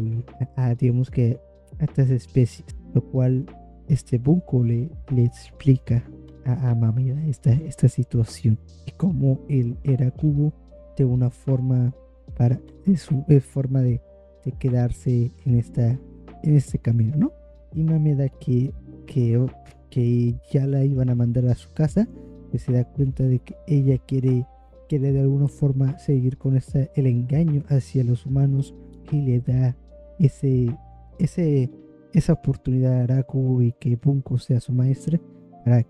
a, 0.56 0.74
digamos 0.74 1.10
que 1.10 1.38
estas 1.78 2.10
especies, 2.10 2.64
lo 2.94 3.02
cual 3.02 3.46
este 3.88 4.18
Bunko 4.18 4.64
le, 4.64 4.90
explica 5.16 6.04
a, 6.44 6.70
a 6.70 7.26
esta, 7.28 7.52
esta 7.52 7.88
situación 7.88 8.58
y 8.86 8.92
cómo 8.92 9.40
él 9.48 9.76
era 9.82 10.10
cubo 10.10 10.52
de 10.96 11.04
una 11.04 11.30
forma 11.30 11.94
para 12.36 12.60
de 12.86 12.96
su 12.96 13.24
forma 13.40 13.82
de, 13.82 14.00
de, 14.44 14.52
quedarse 14.52 15.32
en 15.44 15.58
esta 15.58 15.98
en 16.42 16.56
este 16.56 16.78
camino, 16.78 17.16
¿no? 17.16 17.32
Y 17.72 17.84
Mameda 17.84 18.28
que, 18.28 18.72
que, 19.06 19.44
que 19.90 20.34
ya 20.52 20.66
la 20.66 20.84
iban 20.84 21.08
a 21.10 21.14
mandar 21.14 21.46
a 21.46 21.54
su 21.54 21.72
casa, 21.72 22.08
pues 22.50 22.62
se 22.62 22.72
da 22.72 22.84
cuenta 22.84 23.22
de 23.24 23.38
que 23.38 23.54
ella 23.66 23.98
quiere 23.98 24.46
quiere 24.88 25.12
de 25.12 25.20
alguna 25.20 25.48
forma 25.48 25.98
seguir 25.98 26.36
con 26.36 26.54
este, 26.54 26.90
el 26.96 27.06
engaño 27.06 27.64
hacia 27.68 28.04
los 28.04 28.26
humanos 28.26 28.74
y 29.10 29.22
le 29.22 29.40
da 29.40 29.74
ese, 30.18 30.76
ese, 31.18 31.70
esa 32.12 32.34
oportunidad 32.34 33.00
a 33.00 33.04
Araku 33.04 33.62
y 33.62 33.72
que 33.72 33.96
Bunko 33.96 34.36
sea 34.36 34.60
su 34.60 34.72
maestra 34.72 35.18
para, 35.64 35.86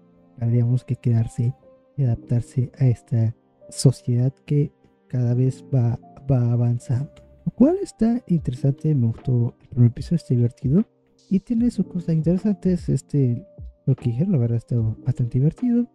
digamos 0.46 0.84
que 0.84 0.94
quedarse 0.94 1.52
y 1.96 2.04
adaptarse 2.04 2.70
a 2.78 2.86
esta 2.86 3.34
sociedad 3.70 4.32
que 4.46 4.72
cada 5.08 5.34
vez 5.34 5.64
va, 5.74 5.98
va 6.30 6.52
avanzando. 6.52 7.12
Lo 7.44 7.52
cual 7.52 7.76
está 7.82 8.22
interesante, 8.26 8.94
me 8.94 9.08
gustó 9.08 9.54
el 9.60 9.68
primer 9.68 9.90
episodio, 9.90 10.16
está 10.16 10.34
divertido 10.34 10.84
y 11.28 11.40
tiene 11.40 11.70
sus 11.70 11.86
cosas 11.86 12.14
interesantes. 12.14 12.88
Este, 12.88 13.46
lo 13.86 13.96
que 13.96 14.10
dijeron, 14.10 14.32
la 14.32 14.38
verdad, 14.38 14.58
está 14.58 14.76
bastante 14.76 15.38
divertido. 15.38 15.86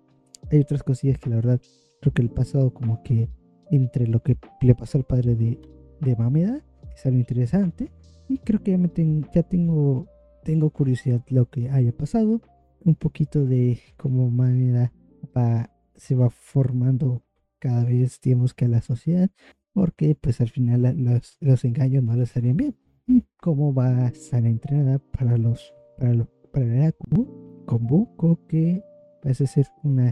Hay 0.52 0.60
otras 0.60 0.84
cosillas 0.84 1.18
que 1.20 1.30
la 1.30 1.38
verdad 1.38 1.62
creo 2.02 2.14
que 2.14 2.22
el 2.22 2.30
pasado 2.30 2.74
como 2.74 3.02
que 3.04 3.30
entre 3.72 4.08
lo 4.08 4.22
que 4.22 4.38
le 4.62 4.76
pasó 4.76 4.98
al 4.98 5.06
padre 5.06 5.36
de, 5.36 5.60
de 6.00 6.16
Mameda 6.16 6.64
es 6.96 7.06
algo 7.06 7.18
interesante 7.18 7.92
y 8.30 8.40
creo 8.40 8.62
que 8.62 8.72
ya, 8.72 8.80
ya 9.34 9.44
tengo, 9.44 10.08
tengo 10.44 10.70
curiosidad 10.70 11.24
lo 11.30 11.50
que 11.50 11.70
haya 11.70 11.92
pasado, 11.92 12.42
un 12.84 12.96
poquito 12.96 13.46
de 13.46 13.80
cómo 13.98 14.30
Mameda 14.30 14.92
va, 15.36 15.72
se 15.96 16.16
va 16.16 16.30
formando 16.30 17.24
cada 17.60 17.84
vez, 17.84 18.20
digamos 18.22 18.54
que 18.54 18.68
la 18.68 18.82
sociedad, 18.82 19.30
porque 19.78 20.18
pues 20.20 20.42
al 20.42 20.50
final 20.50 20.92
los, 20.98 21.38
los 21.40 21.64
engaños 21.64 22.04
no 22.04 22.16
le 22.16 22.26
salen 22.26 22.58
bien. 22.58 22.76
Y 23.06 23.24
cómo 23.40 23.76
va 23.76 23.90
a 23.90 24.08
estar 24.08 24.44
entrenada 24.44 24.98
para 24.98 25.38
los, 25.38 25.72
para 26.00 26.16
los, 26.16 26.28
para 26.52 26.88
el 26.88 26.96
con 27.68 27.86
Buko 27.86 28.40
que 28.48 28.84
parece 29.22 29.46
ser 29.46 29.68
una, 29.84 30.12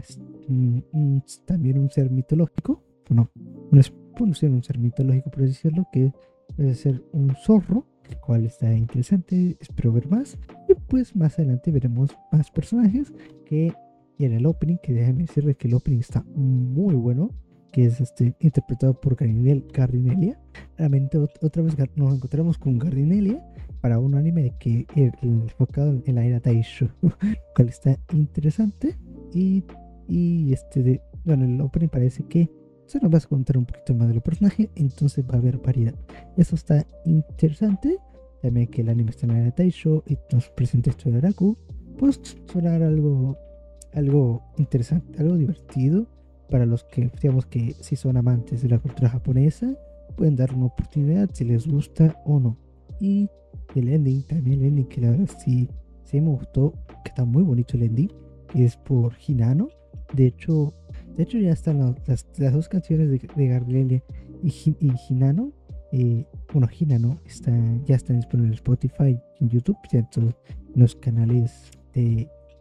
también 1.46 1.78
un 1.80 1.90
ser 1.90 2.12
mitológico, 2.12 2.80
bueno, 3.08 3.28
un, 3.34 3.82
un 4.20 4.62
ser 4.62 4.78
mitológico 4.78 5.30
por 5.32 5.42
decirlo, 5.42 5.84
que 5.92 6.12
puede 6.54 6.76
ser 6.76 7.02
un 7.12 7.34
zorro, 7.34 7.88
el 8.08 8.18
cual 8.18 8.44
está 8.44 8.72
interesante, 8.72 9.56
espero 9.58 9.90
ver 9.90 10.08
más, 10.08 10.38
y 10.68 10.74
pues 10.74 11.16
más 11.16 11.40
adelante 11.40 11.72
veremos 11.72 12.16
más 12.30 12.52
personajes 12.52 13.12
que 13.44 13.72
y 14.16 14.26
en 14.26 14.32
el 14.32 14.46
opening, 14.46 14.76
que 14.80 14.92
déjame 14.92 15.24
decirle 15.24 15.56
que 15.56 15.66
el 15.66 15.74
opening 15.74 15.98
está 15.98 16.24
muy 16.36 16.94
bueno, 16.94 17.32
que 17.76 17.84
es 17.84 18.00
este 18.00 18.34
interpretado 18.40 18.98
por 18.98 19.16
Gardinelia. 19.16 20.40
Realmente 20.78 21.18
otra 21.18 21.62
vez 21.62 21.76
nos 21.94 22.14
encontramos 22.14 22.56
con 22.56 22.78
Gardinelia 22.78 23.44
para 23.82 23.98
un 23.98 24.14
anime 24.14 24.54
que 24.58 24.86
es 24.96 25.12
enfocado 25.20 26.02
en 26.06 26.14
la 26.14 26.24
era 26.24 26.40
Taisho, 26.40 26.88
cual 27.54 27.68
está 27.68 27.98
interesante. 28.14 28.96
Y, 29.34 29.62
y 30.08 30.54
este, 30.54 30.82
de, 30.82 31.02
bueno, 31.26 31.44
el 31.44 31.60
opening 31.60 31.88
parece 31.88 32.22
que 32.24 32.50
se 32.86 32.98
nos 32.98 33.12
va 33.12 33.18
a 33.18 33.20
contar 33.20 33.58
un 33.58 33.66
poquito 33.66 33.94
más 33.94 34.08
de 34.08 34.14
los 34.14 34.22
personajes, 34.22 34.70
entonces 34.74 35.22
va 35.30 35.34
a 35.34 35.38
haber 35.38 35.58
variedad. 35.58 35.94
Eso 36.38 36.54
está 36.54 36.86
interesante. 37.04 37.98
También 38.40 38.68
que 38.68 38.80
el 38.80 38.88
anime 38.88 39.10
está 39.10 39.26
en 39.26 39.32
la 39.32 39.40
era 39.40 39.54
Taisho 39.54 40.02
y 40.06 40.16
nos 40.32 40.48
presenta 40.48 40.88
esto 40.88 41.10
de 41.10 41.18
Araku. 41.18 41.58
Pues 41.98 42.22
sonar 42.50 42.82
algo, 42.82 43.36
algo 43.92 44.42
interesante, 44.56 45.20
algo 45.20 45.36
divertido 45.36 46.15
para 46.50 46.66
los 46.66 46.84
que, 46.84 47.10
digamos 47.20 47.46
que 47.46 47.74
si 47.80 47.96
son 47.96 48.16
amantes 48.16 48.62
de 48.62 48.68
la 48.68 48.78
cultura 48.78 49.08
japonesa, 49.08 49.74
pueden 50.16 50.36
dar 50.36 50.54
una 50.54 50.66
oportunidad 50.66 51.30
si 51.32 51.44
les 51.44 51.66
gusta 51.66 52.20
o 52.24 52.40
no. 52.40 52.56
Y 53.00 53.28
el 53.74 53.88
ending, 53.88 54.22
también 54.22 54.60
el 54.60 54.66
ending, 54.66 54.86
que 54.86 55.00
la 55.00 55.10
verdad 55.10 55.28
sí, 55.38 55.68
sí 56.04 56.20
me 56.20 56.30
gustó, 56.30 56.72
que 57.04 57.10
está 57.10 57.24
muy 57.24 57.42
bonito 57.42 57.76
el 57.76 57.84
ending, 57.84 58.10
es 58.54 58.76
por 58.76 59.14
Hinano. 59.26 59.68
De 60.14 60.26
hecho, 60.26 60.72
de 61.16 61.24
hecho 61.24 61.38
ya 61.38 61.52
están 61.52 61.78
las, 61.78 62.26
las, 62.38 62.52
dos 62.52 62.68
canciones 62.68 63.10
de, 63.10 63.18
de 63.18 64.02
y, 64.42 64.76
y 64.80 64.92
Hinano. 65.08 65.52
Eh, 65.92 66.24
bueno, 66.52 66.68
Hinano 66.78 67.18
está, 67.26 67.52
ya 67.84 67.96
están 67.96 68.16
disponibles 68.16 68.52
en 68.52 68.54
Spotify, 68.54 69.20
en 69.40 69.48
YouTube, 69.48 69.76
en 69.92 70.08
todos 70.10 70.34
los 70.74 70.94
canales 70.96 71.70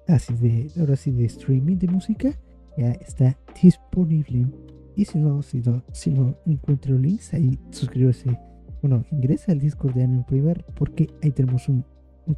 así 0.08 0.34
de, 0.36 0.72
ahora 0.80 0.96
sí, 0.96 1.12
de 1.12 1.26
streaming 1.26 1.78
de 1.78 1.88
música 1.88 2.40
ya 2.78 2.92
está 2.92 3.38
disponible. 3.62 4.48
Y 4.96 5.06
si 5.06 5.18
no, 5.18 5.42
si 5.42 5.60
no, 5.60 5.84
si 5.92 6.12
no 6.12 6.36
encuentro 6.46 6.98
links, 6.98 7.34
ahí 7.34 7.60
suscríbase. 7.72 8.40
Bueno, 8.82 9.04
ingresa 9.12 9.52
al 9.52 9.60
Discord 9.60 9.94
de 9.94 10.04
Anime 10.04 10.26
Privar 10.28 10.64
porque 10.76 11.10
ahí 11.24 11.32
tenemos 11.32 11.68
un, 11.68 11.84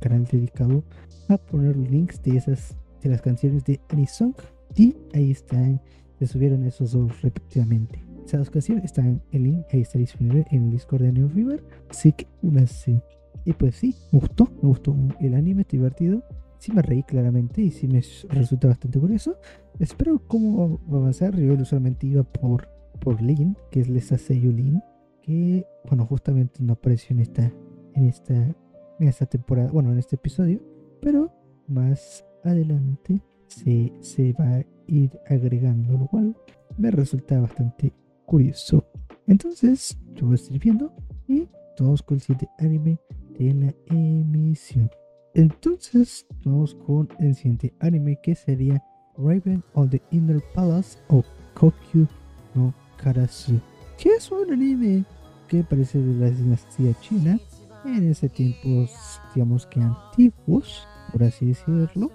canal 0.01 0.25
dedicado 0.25 0.83
a 1.29 1.37
poner 1.37 1.77
links 1.77 2.21
de 2.21 2.35
esas 2.35 2.75
de 3.01 3.09
las 3.09 3.21
canciones 3.21 3.63
de 3.63 3.79
Anisong 3.87 4.33
y 4.75 4.95
ahí 5.13 5.31
están, 5.31 5.79
se 6.19 6.27
subieron 6.27 6.65
esos 6.65 6.91
dos 6.91 7.21
respectivamente. 7.21 8.03
esa 8.25 8.41
ocasión 8.41 8.79
está 8.79 9.01
en 9.01 9.21
el 9.31 9.43
link, 9.43 9.65
ahí 9.71 9.81
está 9.81 9.97
disponible 9.97 10.45
en 10.51 10.65
el 10.65 10.71
Discord 10.71 11.03
de 11.03 11.13
Neo 11.13 11.29
Fever. 11.29 11.63
Así 11.89 12.11
que 12.11 12.27
únanse. 12.41 13.01
Y 13.45 13.53
pues 13.53 13.75
sí, 13.75 13.95
me 14.11 14.19
gustó, 14.19 14.51
me 14.61 14.67
gustó 14.67 14.95
el 15.21 15.35
anime, 15.35 15.61
está 15.61 15.77
divertido. 15.77 16.23
Sí 16.59 16.71
me 16.71 16.81
reí 16.81 17.03
claramente 17.03 17.61
y 17.61 17.71
sí 17.71 17.87
me 17.87 18.01
resulta 18.29 18.67
bastante 18.67 18.99
curioso. 18.99 19.37
Espero 19.79 20.19
cómo 20.27 20.79
va 20.91 20.97
a 20.97 21.01
avanzar. 21.01 21.35
Yo 21.35 21.53
usualmente 21.53 22.07
iba 22.07 22.23
por, 22.23 22.67
por 22.99 23.21
Lin, 23.21 23.55
que 23.71 23.81
es 23.81 23.89
Lesa 23.89 24.17
Seiyu 24.17 24.51
Lin, 24.51 24.81
que 25.21 25.65
bueno, 25.87 26.05
justamente 26.05 26.63
no 26.63 26.73
apareció 26.73 27.15
en 27.15 27.21
esta, 27.21 27.51
en 27.93 28.05
esta, 28.05 28.33
en 28.33 29.07
esta 29.07 29.25
temporada, 29.25 29.71
bueno, 29.71 29.91
en 29.91 29.99
este 29.99 30.15
episodio, 30.15 30.61
pero 31.01 31.31
más 31.67 32.25
adelante 32.43 33.21
se, 33.47 33.93
se 33.99 34.33
va 34.33 34.55
a 34.55 34.65
ir 34.87 35.19
agregando, 35.27 35.97
lo 35.97 36.07
cual 36.07 36.35
me 36.77 36.91
resulta 36.91 37.39
bastante 37.39 37.93
curioso. 38.25 38.85
Entonces, 39.27 39.97
yo 40.15 40.25
voy 40.25 40.33
a 40.33 40.35
estar 40.35 40.59
viendo 40.59 40.93
y 41.27 41.47
todos 41.75 42.01
con 42.01 42.15
el 42.15 42.21
siguiente 42.21 42.49
anime 42.59 42.99
de 43.37 43.53
la 43.53 43.75
emisión. 43.87 44.89
Entonces, 45.37 46.25
vamos 46.43 46.73
con 46.73 47.07
el 47.19 47.35
siguiente 47.35 47.71
anime 47.79 48.19
que 48.23 48.33
sería 48.33 48.83
Raven 49.19 49.63
of 49.75 49.91
the 49.91 50.01
Inner 50.09 50.41
Palace 50.55 50.97
o 51.09 51.23
Kokyu 51.53 52.07
no 52.55 52.73
Karasu, 52.97 53.61
que 53.99 54.09
es 54.15 54.31
un 54.31 54.51
anime 54.51 55.05
que 55.47 55.63
parece 55.63 56.01
de 56.01 56.15
la 56.15 56.31
dinastía 56.31 56.91
china 57.01 57.39
en 57.85 58.09
ese 58.09 58.29
tiempos, 58.29 59.21
digamos 59.35 59.67
que 59.67 59.79
antiguos, 59.79 60.87
por 61.11 61.23
así 61.23 61.45
decirlo, 61.45 62.09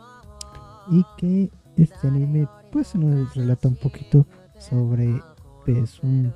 y 0.90 1.04
que 1.16 1.48
este 1.76 2.08
anime 2.08 2.48
pues 2.72 2.92
nos 2.96 3.36
relata 3.36 3.68
un 3.68 3.76
poquito 3.76 4.26
sobre 4.58 5.22
pues, 5.64 6.00
un, 6.02 6.34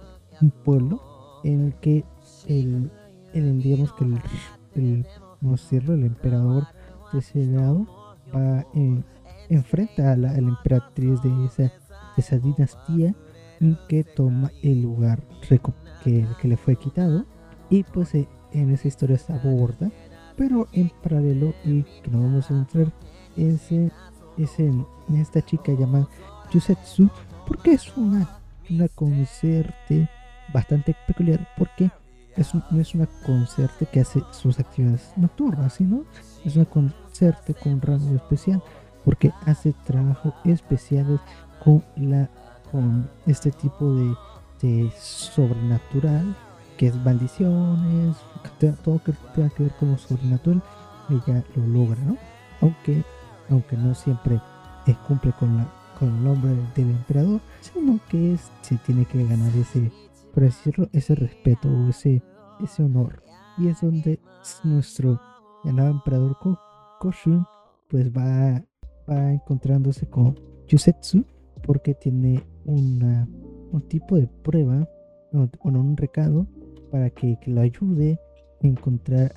pueblo 0.64 1.02
en 1.42 1.64
el 1.64 1.74
que 1.80 2.04
el, 2.46 2.92
el 3.34 3.60
digamos 3.60 3.92
que 3.94 4.04
el, 4.04 4.20
el, 4.76 5.06
decirlo, 5.40 5.94
el 5.94 6.04
emperador 6.04 6.75
de 7.12 7.18
ese 7.18 7.44
lado 7.46 7.86
va 8.34 8.66
en, 8.74 9.04
enfrenta 9.48 10.12
a 10.12 10.16
la, 10.16 10.36
emperatriz 10.36 11.20
de 11.22 11.46
esa, 11.46 11.72
esa 12.16 12.38
dinastía 12.38 13.14
que 13.88 14.04
toma 14.04 14.50
el 14.62 14.82
lugar 14.82 15.22
que, 16.02 16.26
que 16.40 16.48
le 16.48 16.56
fue 16.56 16.76
quitado. 16.76 17.24
Y 17.70 17.82
pues 17.84 18.14
eh, 18.14 18.28
en 18.52 18.70
esa 18.70 18.88
historia 18.88 19.18
se 19.18 19.32
aborda 19.32 19.90
pero 20.36 20.68
en 20.72 20.90
paralelo 21.02 21.54
y 21.64 21.82
que 21.82 22.10
no 22.10 22.20
vamos 22.20 22.50
a 22.50 22.54
entrar 22.54 22.92
es, 23.36 23.72
es 23.72 24.58
en, 24.58 24.86
esta 25.14 25.42
chica 25.42 25.72
llamada 25.72 26.08
Yusetsu 26.52 27.08
porque 27.46 27.72
es 27.72 27.96
una, 27.96 28.28
una 28.70 28.88
concerte 28.88 30.08
bastante 30.52 30.94
peculiar 31.06 31.48
porque 31.56 31.90
es 32.36 32.54
no 32.54 32.80
es 32.80 32.94
una 32.94 33.06
concerte 33.24 33.86
que 33.86 34.00
hace 34.00 34.22
sus 34.32 34.58
actividades 34.58 35.12
nocturnas 35.16 35.74
sino 35.74 36.04
es 36.44 36.56
una 36.56 36.64
concerte 36.66 37.54
con 37.54 37.74
un 37.74 37.80
rango 37.80 38.14
especial 38.14 38.62
porque 39.04 39.32
hace 39.46 39.74
trabajo 39.84 40.34
especiales 40.44 41.20
con 41.64 41.82
la 41.96 42.28
con 42.70 43.08
este 43.26 43.50
tipo 43.50 43.94
de, 43.94 44.14
de 44.62 44.92
sobrenatural 44.98 46.36
que 46.76 46.88
es 46.88 46.94
maldiciones 46.96 48.16
todo 48.84 49.02
que 49.02 49.12
tenga 49.34 49.50
que 49.50 49.64
ver 49.64 49.72
con 49.78 49.92
lo 49.92 49.98
sobrenatural 49.98 50.62
ella 51.08 51.44
lo 51.54 51.66
logra 51.66 52.00
no 52.02 52.16
aunque 52.60 53.04
aunque 53.48 53.76
no 53.76 53.94
siempre 53.94 54.40
cumple 54.94 55.32
con 55.32 55.56
la 55.56 55.66
con 55.98 56.08
el 56.08 56.24
nombre 56.24 56.54
del 56.74 56.90
emperador 56.90 57.40
sino 57.60 57.98
que 58.08 58.34
es, 58.34 58.50
se 58.62 58.76
tiene 58.76 59.04
que 59.06 59.24
ganar 59.24 59.54
ese 59.56 59.90
por 60.36 60.42
decirlo 60.44 60.90
ese 60.92 61.14
respeto 61.14 61.66
o 61.66 61.88
ese 61.88 62.22
ese 62.62 62.82
honor. 62.82 63.22
Y 63.56 63.68
es 63.68 63.80
donde 63.80 64.20
nuestro 64.64 65.18
llamado 65.64 65.92
emperador 65.92 66.36
Koshun 67.00 67.46
pues 67.88 68.12
va 68.12 68.62
va 69.08 69.32
encontrándose 69.32 70.06
con 70.06 70.38
Yusetsu 70.68 71.24
porque 71.62 71.94
tiene 71.94 72.42
una, 72.66 73.26
un 73.72 73.80
tipo 73.88 74.16
de 74.16 74.26
prueba 74.26 74.86
o, 75.32 75.48
un 75.64 75.96
recado 75.96 76.46
para 76.90 77.08
que, 77.08 77.38
lo 77.46 77.62
ayude 77.62 78.20
a 78.62 78.66
encontrar 78.66 79.32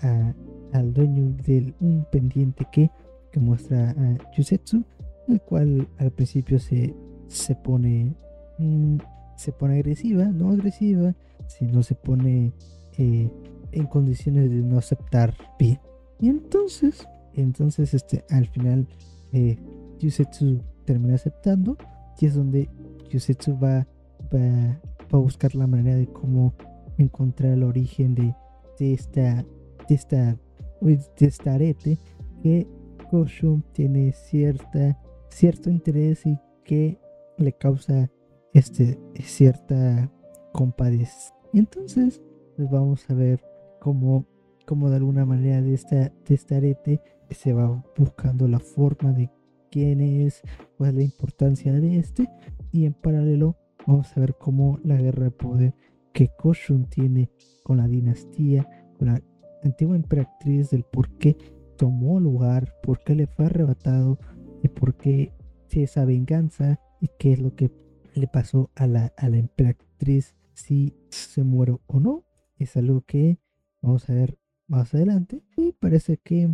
al 0.74 0.94
dueño 0.94 1.34
de 1.46 1.74
un 1.80 2.06
pendiente 2.12 2.68
que, 2.74 2.92
que 3.32 3.40
muestra 3.40 3.92
a 3.92 4.18
Yusetsu, 4.36 4.84
el 5.30 5.40
cual 5.44 5.88
al 5.98 6.12
principio 6.12 6.60
se, 6.60 6.94
se 7.28 7.56
pone 7.56 8.14
mm, 8.58 8.98
se 9.40 9.54
pone 9.54 9.76
agresiva, 9.76 10.26
no 10.26 10.52
agresiva, 10.52 11.16
sino 11.48 11.82
se 11.82 11.96
pone 11.96 12.52
eh, 12.98 13.32
en 13.72 13.86
condiciones 13.88 14.50
de 14.50 14.58
no 14.58 14.78
aceptar 14.78 15.34
bien. 15.58 15.80
Y 16.20 16.28
entonces, 16.28 17.08
entonces 17.34 17.94
este, 17.94 18.26
al 18.30 18.48
final 18.48 18.86
eh, 19.32 19.58
Yusetsu 20.00 20.62
termina 20.84 21.16
aceptando 21.16 21.78
y 22.20 22.26
es 22.26 22.36
donde 22.36 22.70
Yusetsu 23.10 23.58
va, 23.58 23.88
va, 24.34 24.82
a 25.12 25.18
buscar 25.18 25.56
la 25.56 25.68
manera 25.68 25.96
de 25.96 26.08
cómo 26.08 26.54
encontrar 26.98 27.54
el 27.54 27.64
origen 27.64 28.16
de, 28.16 28.36
de 28.78 28.94
esta 28.94 29.46
de 29.88 29.96
esta 29.96 30.38
de 30.82 31.26
esta 31.26 31.54
arete 31.54 31.98
que 32.44 32.68
Koshun 33.10 33.64
tiene 33.72 34.12
cierta 34.12 35.00
cierto 35.30 35.70
interés 35.70 36.26
y 36.26 36.38
que 36.64 37.00
le 37.38 37.54
causa 37.54 38.12
este 38.60 39.00
cierta 39.24 40.12
compadez 40.54 41.34
entonces 41.54 42.22
pues 42.56 42.70
vamos 42.70 43.10
a 43.10 43.14
ver 43.14 43.42
cómo, 43.80 44.26
cómo 44.66 44.90
de 44.90 44.98
alguna 44.98 45.26
manera 45.26 45.62
de 45.62 45.74
esta 45.74 45.96
de 45.96 46.36
esta 46.36 46.58
arete 46.58 47.02
se 47.30 47.54
va 47.54 47.84
buscando 47.98 48.48
la 48.48 48.60
forma 48.60 49.14
de 49.14 49.30
quién 49.70 50.02
es, 50.02 50.42
cuál 50.78 50.92
es 50.92 50.96
la 50.96 51.04
importancia 51.04 51.74
de 51.74 52.00
este, 52.00 52.30
y 52.72 52.86
en 52.86 52.94
paralelo 52.94 53.56
vamos 53.86 54.16
a 54.16 54.20
ver 54.20 54.36
cómo 54.36 54.80
la 54.84 54.98
guerra 54.98 55.26
de 55.26 55.32
poder 55.32 55.74
que 56.14 56.30
Koshun 56.30 56.86
tiene 56.86 57.30
con 57.64 57.78
la 57.78 57.88
dinastía, 57.88 58.68
con 58.98 59.10
la 59.10 59.22
antigua 59.64 59.96
emperatriz, 59.96 60.72
del 60.72 60.84
por 60.84 61.10
qué 61.18 61.38
tomó 61.78 62.20
lugar, 62.20 62.74
por 62.84 63.04
qué 63.04 63.16
le 63.16 63.28
fue 63.28 63.46
arrebatado 63.46 64.20
y 64.64 64.68
por 64.68 64.96
qué 64.96 65.34
esa 65.72 66.04
venganza 66.04 66.80
y 67.00 67.10
qué 67.20 67.34
es 67.34 67.40
lo 67.40 67.56
que 67.56 67.72
le 68.20 68.28
pasó 68.28 68.70
a 68.76 68.88
la, 68.88 69.14
a 69.18 69.30
la 69.30 69.38
emperatriz, 69.38 70.36
si 70.54 70.94
se 71.10 71.44
muere 71.44 71.78
o 71.88 72.00
no, 72.00 72.26
es 72.58 72.76
algo 72.78 73.02
que 73.02 73.40
vamos 73.82 74.10
a 74.10 74.14
ver 74.14 74.38
más 74.68 74.94
adelante 74.94 75.42
y 75.56 75.72
parece 75.72 76.18
que 76.18 76.50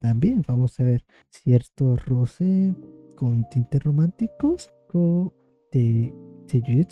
también 0.00 0.42
vamos 0.48 0.80
a 0.80 0.84
ver 0.84 1.04
cierto 1.28 1.96
roce 1.96 2.74
con 3.16 3.48
tintes 3.50 3.82
románticos 3.84 4.72
con 4.88 5.32
de, 5.72 6.12
de 6.50 6.86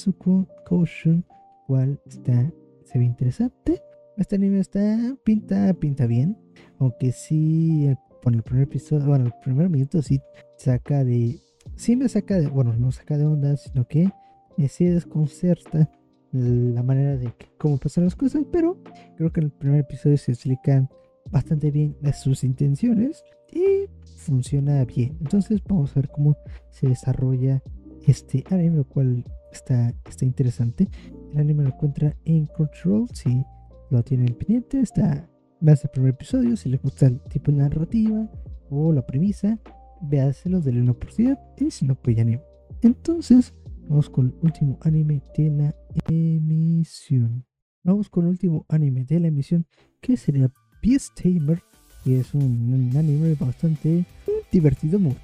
Koshun, 0.67 1.25
cual 1.67 2.01
está, 2.07 2.53
se 2.85 2.99
ve 2.99 3.05
interesante. 3.05 3.83
Este 4.17 4.37
anime 4.37 4.61
está, 4.61 5.17
pinta, 5.25 5.73
pinta 5.75 6.07
bien, 6.07 6.37
aunque 6.79 7.13
sí, 7.13 7.89
por 8.23 8.35
el 8.35 8.43
primer 8.43 8.65
episodio, 8.65 9.07
bueno, 9.07 9.27
el 9.27 9.35
primer 9.43 9.69
minuto 9.69 10.03
sí 10.03 10.21
saca 10.59 11.03
de, 11.03 11.41
sí 11.79 11.97
me 11.97 12.09
saca 12.09 12.39
de, 12.39 12.49
bueno, 12.49 12.75
no 12.77 12.93
saca 12.93 13.17
de 13.17 13.25
onda, 13.25 13.57
sino 13.57 13.87
que 13.87 14.11
me 14.57 14.69
sí 14.69 14.85
desconcerta 14.85 15.91
la 16.33 16.83
manera 16.83 17.17
de 17.17 17.33
cómo 17.57 17.79
pasan 17.79 18.05
las 18.05 18.17
cosas, 18.17 18.43
pero 18.53 18.83
creo 19.17 19.33
que 19.33 19.41
en 19.41 19.47
el 19.47 19.53
primer 19.53 19.81
episodio 19.81 20.19
se 20.19 20.33
explican 20.33 20.91
bastante 21.31 21.71
bien 21.71 21.97
sus 22.13 22.45
intenciones 22.45 23.23
y 23.53 23.89
funciona 24.17 24.85
bien. 24.85 25.17
Entonces 25.21 25.63
vamos 25.67 25.93
a 25.93 26.01
ver 26.01 26.11
cómo 26.11 26.37
se 26.71 26.89
desarrolla 26.89 27.63
este 28.07 28.45
anime, 28.51 28.79
lo 28.79 28.85
cual 28.85 29.25
está, 29.53 29.95
está 30.09 30.25
interesante. 30.25 30.89
El 31.33 31.41
anime 31.41 31.63
lo 31.63 31.71
encuentra 31.71 32.15
en 32.25 32.47
Control, 32.47 33.07
si 33.15 33.45
lo 33.91 34.03
tienen 34.03 34.35
pendiente, 34.35 34.81
está 34.81 35.31
más 35.61 35.85
el 35.85 35.91
primer 35.91 36.11
episodio, 36.11 36.57
si 36.57 36.69
les 36.69 36.83
gusta 36.83 37.07
el 37.07 37.21
tipo 37.21 37.53
de 37.53 37.59
narrativa 37.59 38.29
o 38.69 38.93
la 38.93 39.07
premisa, 39.07 39.59
véaselo, 40.03 40.61
de 40.61 40.71
una 40.71 40.93
oportunidad 40.93 41.39
y 41.59 41.71
si 41.71 41.87
no, 41.87 41.95
pues 41.95 42.17
ya 42.17 42.25
ni. 42.25 42.39
Entonces, 42.83 43.55
vamos 43.89 44.11
con 44.11 44.27
el 44.27 44.35
último 44.43 44.79
anime 44.83 45.23
de 45.37 45.51
la 45.51 45.75
emisión. 46.09 47.45
Vamos 47.83 48.09
con 48.09 48.25
el 48.25 48.31
último 48.31 48.67
anime 48.69 49.05
de 49.05 49.21
la 49.21 49.29
emisión, 49.29 49.67
que 50.01 50.17
sería 50.17 50.51
Beast 50.83 51.21
Tamer, 51.21 51.63
que 52.05 52.21
es 52.21 52.35
un, 52.35 52.93
anime 52.97 53.35
bastante 53.35 54.05
divertido, 54.51 54.99
me 54.99 55.15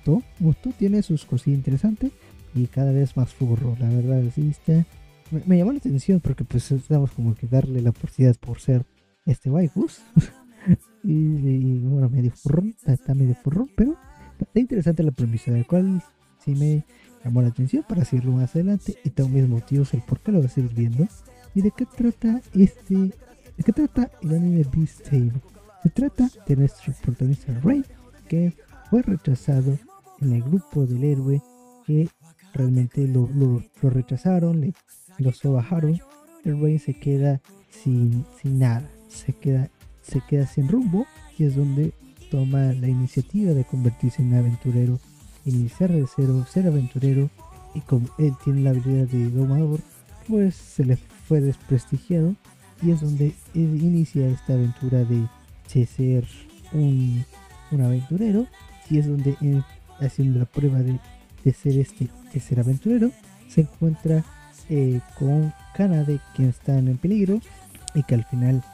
gustó, 0.40 0.70
tiene 0.78 1.02
sus 1.02 1.24
cosillas 1.24 1.58
interesantes 1.58 2.12
y 2.54 2.66
cada 2.66 2.92
vez 2.92 3.16
más 3.16 3.32
furro, 3.32 3.76
la 3.80 3.88
verdad, 3.88 4.22
sí 4.34 4.48
está, 4.50 4.84
me, 5.46 5.56
llamó 5.56 5.72
la 5.72 5.78
atención 5.78 6.20
porque 6.20 6.44
pues 6.44 6.70
estamos 6.70 7.10
como 7.12 7.34
que 7.34 7.46
darle 7.46 7.80
la 7.80 7.90
oportunidad 7.90 8.36
por 8.36 8.60
ser 8.60 8.84
este 9.26 9.50
waifus 9.50 10.02
y, 11.02 11.78
bueno, 11.78 12.08
medio 12.08 12.30
furrón, 12.32 12.76
está, 12.86 13.14
medio 13.14 13.34
furrón, 13.34 13.70
pero 13.76 13.96
está 14.40 14.60
interesante 14.60 15.02
la 15.02 15.12
premisa, 15.12 15.52
del 15.52 15.66
cual 15.66 16.02
sí 16.44 16.54
me, 16.54 16.84
llamó 17.24 17.42
la 17.42 17.48
atención 17.48 17.84
para 17.88 18.04
seguirlo 18.04 18.32
más 18.32 18.54
adelante 18.54 18.96
y 19.02 19.10
también 19.10 19.48
motivos 19.48 19.94
el 19.94 20.02
por 20.02 20.20
qué 20.20 20.30
lo 20.30 20.38
voy 20.38 20.46
a 20.46 20.50
seguir 20.50 20.74
viendo. 20.74 21.08
¿Y 21.54 21.62
de 21.62 21.70
qué 21.70 21.86
trata 21.86 22.40
este? 22.52 22.94
¿De 22.94 23.62
qué 23.64 23.72
trata 23.72 24.10
el 24.22 24.34
anime 24.34 24.64
Beast 24.74 25.04
Tale? 25.04 25.32
Se 25.82 25.90
trata 25.90 26.28
de 26.46 26.56
nuestro 26.56 26.92
protagonista 27.02 27.52
Rey, 27.60 27.84
que 28.28 28.52
fue 28.90 29.02
rechazado 29.02 29.78
en 30.20 30.32
el 30.32 30.42
grupo 30.42 30.86
del 30.86 31.04
héroe 31.04 31.42
que 31.86 32.08
realmente 32.52 33.06
lo, 33.06 33.28
lo, 33.34 33.62
rechazaron, 33.82 34.60
le, 34.60 34.74
lo 35.18 35.32
sobajaron. 35.32 35.98
El 36.44 36.60
Rey 36.60 36.78
se 36.78 36.94
queda 36.94 37.40
sin, 37.70 38.24
sin 38.40 38.58
nada, 38.58 38.90
se 39.08 39.32
queda, 39.32 39.70
se 40.02 40.20
queda 40.28 40.46
sin 40.46 40.68
rumbo 40.68 41.06
y 41.38 41.44
es 41.44 41.56
donde 41.56 41.92
toma 42.34 42.72
la 42.72 42.88
iniciativa 42.88 43.52
de 43.52 43.62
convertirse 43.62 44.20
en 44.20 44.34
aventurero, 44.34 44.98
iniciar 45.44 45.92
de 45.92 46.04
cero, 46.16 46.44
ser 46.50 46.66
aventurero 46.66 47.30
y 47.76 47.80
como 47.80 48.08
él 48.18 48.34
tiene 48.42 48.62
la 48.62 48.70
habilidad 48.70 49.06
de 49.06 49.30
domador, 49.30 49.78
pues 50.26 50.56
se 50.56 50.84
le 50.84 50.96
fue 50.96 51.40
desprestigiado 51.40 52.34
y 52.82 52.90
es 52.90 53.02
donde 53.02 53.26
él 53.54 53.80
inicia 53.80 54.26
esta 54.26 54.54
aventura 54.54 55.04
de, 55.04 55.28
ser 55.86 56.26
un, 56.72 57.24
aventurero 57.70 58.48
y 58.90 58.98
es 58.98 59.06
donde 59.06 59.36
haciendo 60.00 60.40
la 60.40 60.44
prueba 60.46 60.80
de, 60.80 60.98
ser 61.52 61.78
este 61.78 62.08
de 62.32 62.40
ser 62.40 62.58
aventurero 62.58 63.12
se 63.48 63.60
encuentra 63.60 64.24
eh, 64.68 65.00
con 65.20 65.52
Kanade 65.76 66.18
quien 66.34 66.48
está 66.48 66.76
en 66.76 66.96
peligro 66.98 67.40
y 67.94 68.02
que 68.02 68.16
al 68.16 68.24
final 68.24 68.64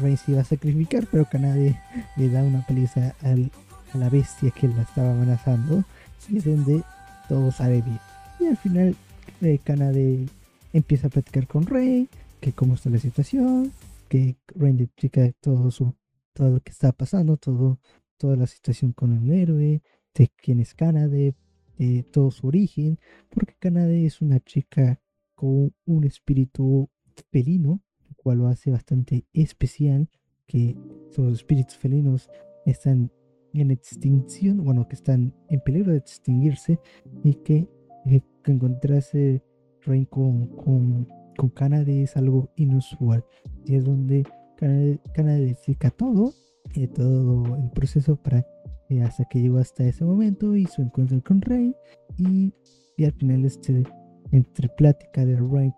Rey 0.00 0.16
se 0.16 0.32
iba 0.32 0.40
a 0.40 0.44
sacrificar, 0.44 1.06
pero 1.10 1.24
Kanade 1.24 1.80
le 2.16 2.28
da 2.28 2.42
una 2.42 2.64
paliza 2.66 3.14
a 3.22 3.98
la 3.98 4.08
bestia 4.08 4.50
que 4.50 4.68
la 4.68 4.82
estaba 4.82 5.12
amenazando. 5.12 5.84
Y 6.28 6.38
es 6.38 6.44
donde 6.44 6.82
todo 7.28 7.50
sale 7.50 7.82
bien. 7.82 7.98
Y 8.38 8.46
al 8.46 8.56
final 8.56 8.96
eh, 9.40 9.58
Kanade 9.62 10.26
empieza 10.72 11.08
a 11.08 11.10
platicar 11.10 11.46
con 11.46 11.66
Rey, 11.66 12.08
que 12.40 12.52
cómo 12.52 12.74
está 12.74 12.90
la 12.90 12.98
situación, 12.98 13.72
que 14.08 14.36
Rey 14.54 14.76
explica 14.80 15.30
todo 15.40 15.70
su 15.70 15.94
todo 16.32 16.50
lo 16.50 16.60
que 16.60 16.70
está 16.70 16.92
pasando, 16.92 17.36
todo, 17.36 17.78
toda 18.16 18.36
la 18.36 18.46
situación 18.46 18.92
con 18.92 19.12
el 19.12 19.30
héroe, 19.30 19.82
de 20.14 20.28
quién 20.36 20.60
es 20.60 20.74
Kanade, 20.74 21.34
de 21.78 22.02
todo 22.04 22.30
su 22.30 22.46
origen, 22.46 22.98
porque 23.28 23.56
Kanade 23.58 24.06
es 24.06 24.20
una 24.20 24.40
chica 24.40 25.00
con 25.34 25.74
un 25.86 26.04
espíritu 26.04 26.88
felino 27.30 27.82
cual 28.22 28.38
lo 28.38 28.48
hace 28.48 28.70
bastante 28.70 29.24
especial, 29.32 30.08
que 30.46 30.76
los 31.16 31.32
espíritus 31.32 31.76
felinos 31.76 32.30
están 32.66 33.10
en 33.52 33.70
extinción, 33.70 34.64
bueno, 34.64 34.86
que 34.88 34.96
están 34.96 35.34
en 35.48 35.60
peligro 35.60 35.92
de 35.92 35.98
extinguirse 35.98 36.78
y 37.24 37.34
que, 37.34 37.68
eh, 38.06 38.22
encontrarse 38.46 39.42
Rain 39.82 40.04
con, 40.06 40.46
con, 40.48 41.08
con 41.36 41.72
es 41.88 42.16
algo 42.16 42.50
inusual. 42.56 43.24
Y 43.64 43.76
es 43.76 43.84
donde 43.84 44.26
Canadá 44.56 45.38
explica 45.38 45.90
todo, 45.90 46.32
eh, 46.74 46.88
todo 46.88 47.56
el 47.56 47.70
proceso 47.70 48.16
para 48.16 48.46
eh, 48.88 49.02
hasta 49.02 49.24
que 49.24 49.40
llegó 49.40 49.58
hasta 49.58 49.84
ese 49.84 50.04
momento 50.04 50.56
y 50.56 50.66
su 50.66 50.82
encuentro 50.82 51.22
con 51.22 51.40
Rey 51.40 51.74
y, 52.18 52.52
y 52.96 53.04
al 53.04 53.12
final 53.12 53.44
este 53.44 53.84
entre 54.32 54.68
plática 54.68 55.24
de 55.24 55.36
Rain 55.36 55.72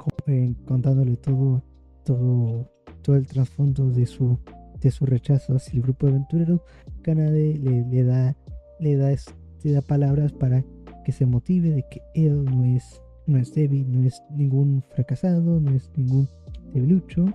contándole 0.64 1.16
todo 1.16 1.62
todo, 2.04 2.68
todo 3.02 3.16
el 3.16 3.26
trasfondo 3.26 3.90
de 3.90 4.06
su, 4.06 4.38
de 4.80 4.90
su 4.90 5.06
rechazo 5.06 5.54
hacia 5.54 5.76
el 5.76 5.82
grupo 5.82 6.06
de 6.06 6.12
aventureros, 6.12 6.60
Kanade 7.02 7.54
le, 7.58 7.84
le, 7.84 8.04
da, 8.04 8.36
le, 8.80 8.96
da, 8.96 9.14
le 9.62 9.72
da 9.72 9.80
palabras 9.82 10.32
para 10.32 10.64
que 11.04 11.12
se 11.12 11.26
motive 11.26 11.70
de 11.70 11.84
que 11.88 12.02
él 12.14 12.44
no 12.44 12.64
es, 12.64 13.02
no 13.26 13.38
es 13.38 13.54
débil, 13.54 13.90
no 13.90 14.06
es 14.06 14.22
ningún 14.30 14.82
fracasado, 14.94 15.60
no 15.60 15.74
es 15.74 15.90
ningún 15.96 16.28
debilucho, 16.72 17.26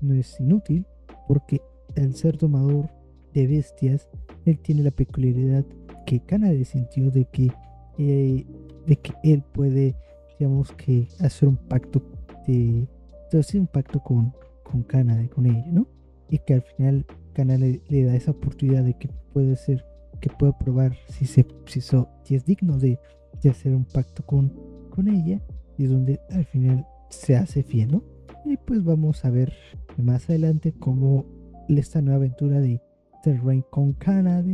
no 0.00 0.14
es 0.14 0.38
inútil, 0.40 0.86
porque 1.26 1.60
al 1.96 2.14
ser 2.14 2.36
tomador 2.36 2.90
de 3.32 3.46
bestias, 3.46 4.08
él 4.44 4.58
tiene 4.58 4.82
la 4.82 4.90
peculiaridad 4.90 5.64
que 6.06 6.20
Kanade 6.20 6.64
sintió 6.64 7.10
de 7.10 7.24
que, 7.26 7.50
eh, 7.98 8.46
de 8.86 8.96
que 8.96 9.12
él 9.24 9.42
puede, 9.52 9.96
digamos 10.38 10.72
que, 10.72 11.08
hacer 11.20 11.48
un 11.48 11.56
pacto 11.56 12.02
de, 12.46 12.86
hacer 13.40 13.60
un 13.60 13.66
pacto 13.66 14.00
con, 14.00 14.32
con 14.62 14.82
Canadá, 14.82 15.26
con 15.28 15.46
ella, 15.46 15.66
¿no? 15.70 15.86
Y 16.28 16.38
que 16.38 16.54
al 16.54 16.62
final 16.62 17.06
Canadá 17.32 17.66
le, 17.88 18.04
da 18.04 18.14
esa 18.14 18.32
oportunidad 18.32 18.84
de 18.84 18.94
que 18.94 19.08
puede 19.32 19.56
ser, 19.56 19.84
que 20.20 20.30
puede 20.30 20.52
probar 20.58 20.96
si, 21.08 21.26
se, 21.26 21.46
si, 21.66 22.34
es 22.34 22.44
digno 22.44 22.78
de, 22.78 22.98
de, 23.42 23.50
hacer 23.50 23.74
un 23.74 23.84
pacto 23.84 24.24
con, 24.24 24.52
con 24.90 25.08
ella, 25.08 25.40
y 25.76 25.84
es 25.84 25.90
donde 25.90 26.20
al 26.30 26.44
final 26.44 26.86
se 27.10 27.36
hace 27.36 27.62
fiel, 27.62 27.92
¿no? 27.92 28.02
Y 28.44 28.56
pues 28.56 28.84
vamos 28.84 29.24
a 29.24 29.30
ver 29.30 29.52
más 29.96 30.28
adelante 30.28 30.72
cómo 30.72 31.24
esta 31.68 32.02
nueva 32.02 32.16
aventura 32.16 32.60
de 32.60 32.80
Terrain 33.22 33.64
con 33.70 33.92
Canadá 33.94 34.44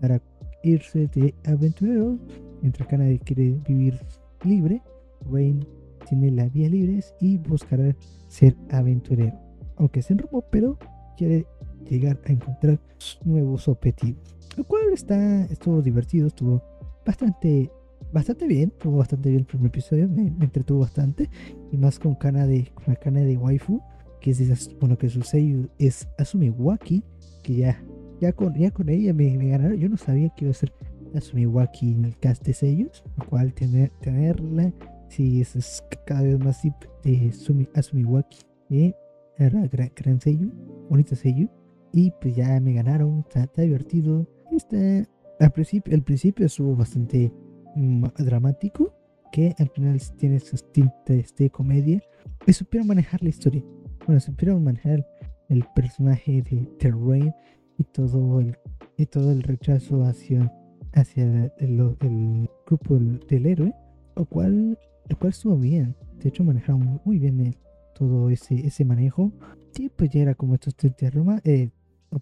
para 0.00 0.22
irse 0.62 1.06
de 1.08 1.34
aventureros, 1.44 2.18
mientras 2.62 2.88
Canadá 2.88 3.16
quiere 3.24 3.58
vivir 3.66 4.00
libre, 4.44 4.82
Rain 5.30 5.66
tiene 6.08 6.30
la 6.30 6.48
vía 6.48 6.68
libre 6.68 7.00
y 7.20 7.38
buscará 7.38 7.94
ser 8.28 8.56
aventurero, 8.70 9.38
aunque 9.76 10.00
es 10.00 10.10
en 10.10 10.18
rumbo, 10.18 10.44
pero 10.50 10.78
quiere 11.16 11.46
llegar 11.88 12.20
a 12.26 12.32
encontrar 12.32 12.80
nuevos 13.24 13.68
objetivos. 13.68 14.36
Lo 14.56 14.64
cual 14.64 14.92
está, 14.92 15.44
estuvo 15.46 15.82
divertido, 15.82 16.26
estuvo 16.26 16.62
bastante, 17.04 17.70
bastante 18.12 18.46
bien, 18.46 18.72
estuvo 18.72 18.98
bastante 18.98 19.28
bien 19.28 19.40
el 19.40 19.46
primer 19.46 19.68
episodio, 19.68 20.08
me, 20.08 20.28
entretuvo 20.40 20.80
bastante, 20.80 21.28
y 21.70 21.76
más 21.76 21.98
con 21.98 22.14
cana 22.14 22.46
de, 22.46 22.70
con 22.74 22.84
la 22.86 22.96
cana 22.96 23.20
de 23.20 23.36
waifu, 23.36 23.80
que 24.20 24.30
es 24.30 24.76
bueno 24.80 24.96
que 24.96 25.08
su 25.08 25.22
sello 25.22 25.68
es 25.78 26.08
Asumiwaki, 26.18 27.02
que 27.42 27.54
ya, 27.54 27.84
ya 28.20 28.32
con, 28.32 28.54
ya 28.54 28.70
con 28.70 28.88
ella 28.88 29.12
me, 29.12 29.36
me 29.36 29.48
ganaron, 29.48 29.78
yo 29.78 29.88
no 29.88 29.96
sabía 29.96 30.30
que 30.30 30.46
iba 30.46 30.52
a 30.52 30.54
ser 30.54 30.72
Asumiwaki 31.14 31.92
en 31.92 32.04
el 32.06 32.16
cast 32.18 32.44
de 32.44 32.54
sellos, 32.54 33.04
lo 33.16 33.26
cual 33.26 33.52
tener, 33.52 33.90
tenerla 34.00 34.72
Sí, 35.08 35.40
eso 35.40 35.58
es 35.58 35.82
cada 36.04 36.22
vez 36.22 36.38
más 36.38 36.62
de 37.02 37.32
Sumi, 37.32 37.68
Asumiwaki. 37.74 38.38
Eh, 38.70 38.94
era 39.38 39.66
gran, 39.68 39.92
gran 39.94 40.20
sello, 40.20 40.48
bonito 40.90 41.14
sello. 41.14 41.48
Y 41.92 42.12
pues 42.20 42.34
ya 42.34 42.60
me 42.60 42.74
ganaron, 42.74 43.24
está, 43.34 43.62
divertido. 43.62 44.26
Este, 44.52 45.06
al 45.40 45.50
principio, 45.52 45.94
el 45.94 46.02
principio 46.02 46.46
estuvo 46.46 46.74
bastante 46.74 47.32
mm, 47.74 48.04
dramático, 48.18 48.92
que 49.32 49.54
al 49.58 49.68
final 49.70 50.00
tiene 50.16 50.40
sus 50.40 50.70
tintes 50.72 51.34
de 51.36 51.50
comedia. 51.50 52.02
Y 52.46 52.52
supieron 52.52 52.88
manejar 52.88 53.22
la 53.22 53.28
historia. 53.28 53.62
Bueno, 54.06 54.20
supieron 54.20 54.62
manejar 54.62 55.06
el 55.48 55.64
personaje 55.74 56.42
de 56.42 56.66
Terrain 56.78 57.32
y 57.78 57.84
todo 57.84 58.40
el, 58.40 58.56
y 58.96 59.06
todo 59.06 59.30
el 59.30 59.42
rechazo 59.42 60.02
hacia, 60.04 60.52
hacia 60.92 61.24
el, 61.58 61.96
el 62.00 62.50
grupo 62.66 62.98
del 62.98 63.46
héroe, 63.46 63.74
lo 64.16 64.24
cual 64.26 64.78
el 65.08 65.16
cual 65.16 65.30
estuvo 65.30 65.56
bien. 65.56 65.96
De 66.18 66.28
hecho, 66.28 66.44
manejaron 66.44 67.00
muy 67.04 67.18
bien 67.18 67.56
todo 67.94 68.30
ese, 68.30 68.66
ese 68.66 68.84
manejo. 68.84 69.32
Sí, 69.72 69.90
pues 69.94 70.10
ya 70.10 70.20
era 70.20 70.34
como 70.34 70.54
estos 70.54 70.74
tintes 70.74 71.12
eh, 71.44 71.70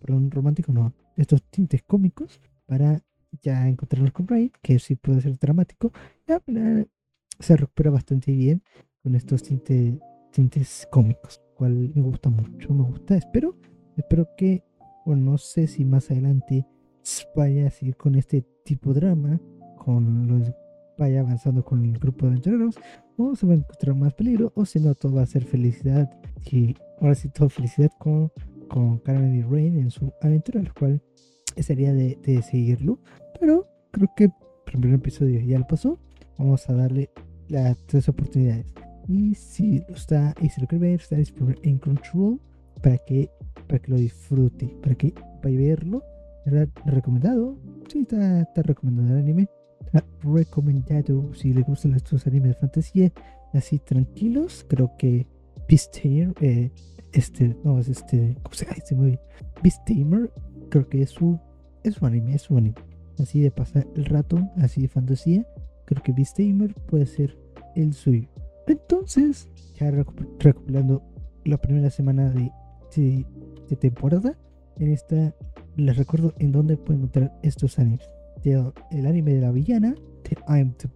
perdón, 0.00 0.30
románticos, 0.30 0.74
no, 0.74 0.92
estos 1.16 1.42
tintes 1.44 1.82
cómicos 1.82 2.40
para 2.66 3.00
ya 3.42 3.68
encontrarnos 3.68 4.12
con 4.12 4.26
Ray, 4.26 4.52
que 4.62 4.78
sí 4.78 4.96
puede 4.96 5.20
ser 5.20 5.38
dramático. 5.38 5.92
Ya 6.26 6.42
se 7.38 7.56
recupera 7.56 7.90
bastante 7.90 8.32
bien 8.32 8.62
con 9.02 9.14
estos 9.14 9.42
tintes, 9.42 9.94
tintes 10.32 10.88
cómicos, 10.90 11.40
cual 11.54 11.92
me 11.94 12.02
gusta 12.02 12.30
mucho, 12.30 12.72
me 12.72 12.82
gusta. 12.84 13.16
Espero, 13.16 13.56
espero 13.96 14.28
que, 14.36 14.64
bueno, 15.04 15.32
no 15.32 15.38
sé 15.38 15.66
si 15.66 15.84
más 15.84 16.10
adelante 16.10 16.66
vaya 17.36 17.66
a 17.66 17.70
seguir 17.70 17.96
con 17.96 18.14
este 18.14 18.42
tipo 18.64 18.92
de 18.94 19.00
drama, 19.00 19.40
con 19.76 20.26
los 20.26 20.52
vaya 20.98 21.20
avanzando 21.20 21.64
con 21.64 21.84
el 21.84 21.98
grupo 21.98 22.26
de 22.26 22.32
aventureros, 22.32 22.76
o 23.16 23.34
se 23.36 23.46
va 23.46 23.52
a 23.52 23.56
encontrar 23.56 23.96
más 23.96 24.14
peligro, 24.14 24.52
o 24.54 24.64
si 24.64 24.80
no, 24.80 24.94
todo 24.94 25.14
va 25.14 25.22
a 25.22 25.26
ser 25.26 25.44
felicidad. 25.44 26.10
Y 26.50 26.74
ahora 27.00 27.14
sí, 27.14 27.28
todo 27.28 27.48
felicidad 27.48 27.90
con, 27.98 28.30
con 28.68 28.98
Carmen 28.98 29.34
y 29.34 29.42
Rain 29.42 29.78
en 29.78 29.90
su 29.90 30.12
aventura, 30.20 30.62
lo 30.62 30.72
cual 30.74 31.02
sería 31.56 31.92
de, 31.92 32.18
de 32.22 32.42
seguirlo. 32.42 32.98
Pero 33.38 33.66
creo 33.90 34.10
que 34.16 34.24
el 34.24 34.32
primer 34.64 34.94
episodio 34.94 35.40
ya 35.40 35.58
lo 35.58 35.66
pasó. 35.66 35.98
Vamos 36.38 36.68
a 36.68 36.74
darle 36.74 37.10
las 37.48 37.76
tres 37.86 38.08
oportunidades. 38.08 38.66
Y 39.06 39.34
si 39.34 39.80
lo 39.88 39.94
está, 39.94 40.34
y 40.40 40.48
si 40.48 40.60
lo 40.60 40.66
quiere 40.66 40.88
ver, 40.88 41.00
está 41.00 41.16
disponible 41.16 41.60
en 41.62 41.78
Control 41.78 42.40
para 42.82 42.98
que, 42.98 43.30
para 43.66 43.78
que 43.78 43.90
lo 43.90 43.98
disfrute, 43.98 44.66
para 44.82 44.94
que 44.94 45.14
vaya 45.42 45.56
a 45.56 45.62
verlo. 45.62 46.02
¿Verdad? 46.46 46.68
Recomendado. 46.84 47.56
Sí, 47.88 48.00
está, 48.00 48.42
está 48.42 48.62
recomendado 48.62 49.14
el 49.14 49.18
anime 49.18 49.48
recomendado 50.22 51.32
si 51.34 51.52
le 51.52 51.62
gustan 51.62 51.94
estos 51.94 52.26
animes 52.26 52.50
de 52.50 52.54
fantasía 52.54 53.12
así 53.52 53.78
tranquilos. 53.78 54.64
Creo 54.68 54.96
que 54.96 55.26
Beastamer, 55.68 56.34
eh, 56.40 56.70
este, 57.12 57.56
no, 57.64 57.78
es 57.78 57.88
este, 57.88 58.36
¿cómo 58.42 58.54
se 58.54 58.66
llama? 58.66 59.18
Beastamer, 59.62 60.30
creo 60.68 60.88
que 60.88 61.02
es 61.02 61.10
su, 61.10 61.38
es 61.82 61.94
su 61.94 62.06
anime, 62.06 62.34
es 62.34 62.42
su 62.42 62.56
anime. 62.56 62.76
Así 63.18 63.40
de 63.40 63.50
pasar 63.50 63.86
el 63.94 64.04
rato, 64.06 64.38
así 64.56 64.82
de 64.82 64.88
fantasía. 64.88 65.46
creo 65.84 66.02
que 66.02 66.12
Beastamer 66.12 66.74
puede 66.74 67.06
ser 67.06 67.38
el 67.76 67.94
suyo. 67.94 68.28
Entonces, 68.66 69.48
ya 69.78 69.90
recopilando 69.90 71.02
la 71.44 71.58
primera 71.58 71.90
semana 71.90 72.30
de, 72.30 72.50
de, 72.96 73.76
temporada, 73.76 74.36
en 74.78 74.92
esta 74.92 75.34
les 75.76 75.96
recuerdo 75.96 76.32
en 76.38 76.52
dónde 76.52 76.76
pueden 76.76 77.02
encontrar 77.02 77.38
estos 77.42 77.78
animes. 77.78 78.08
El 78.44 79.06
anime 79.06 79.34
de 79.34 79.40
la 79.40 79.50
villana, 79.50 79.94
The 80.22 80.36
I'm 80.48 80.74
the 80.74 80.88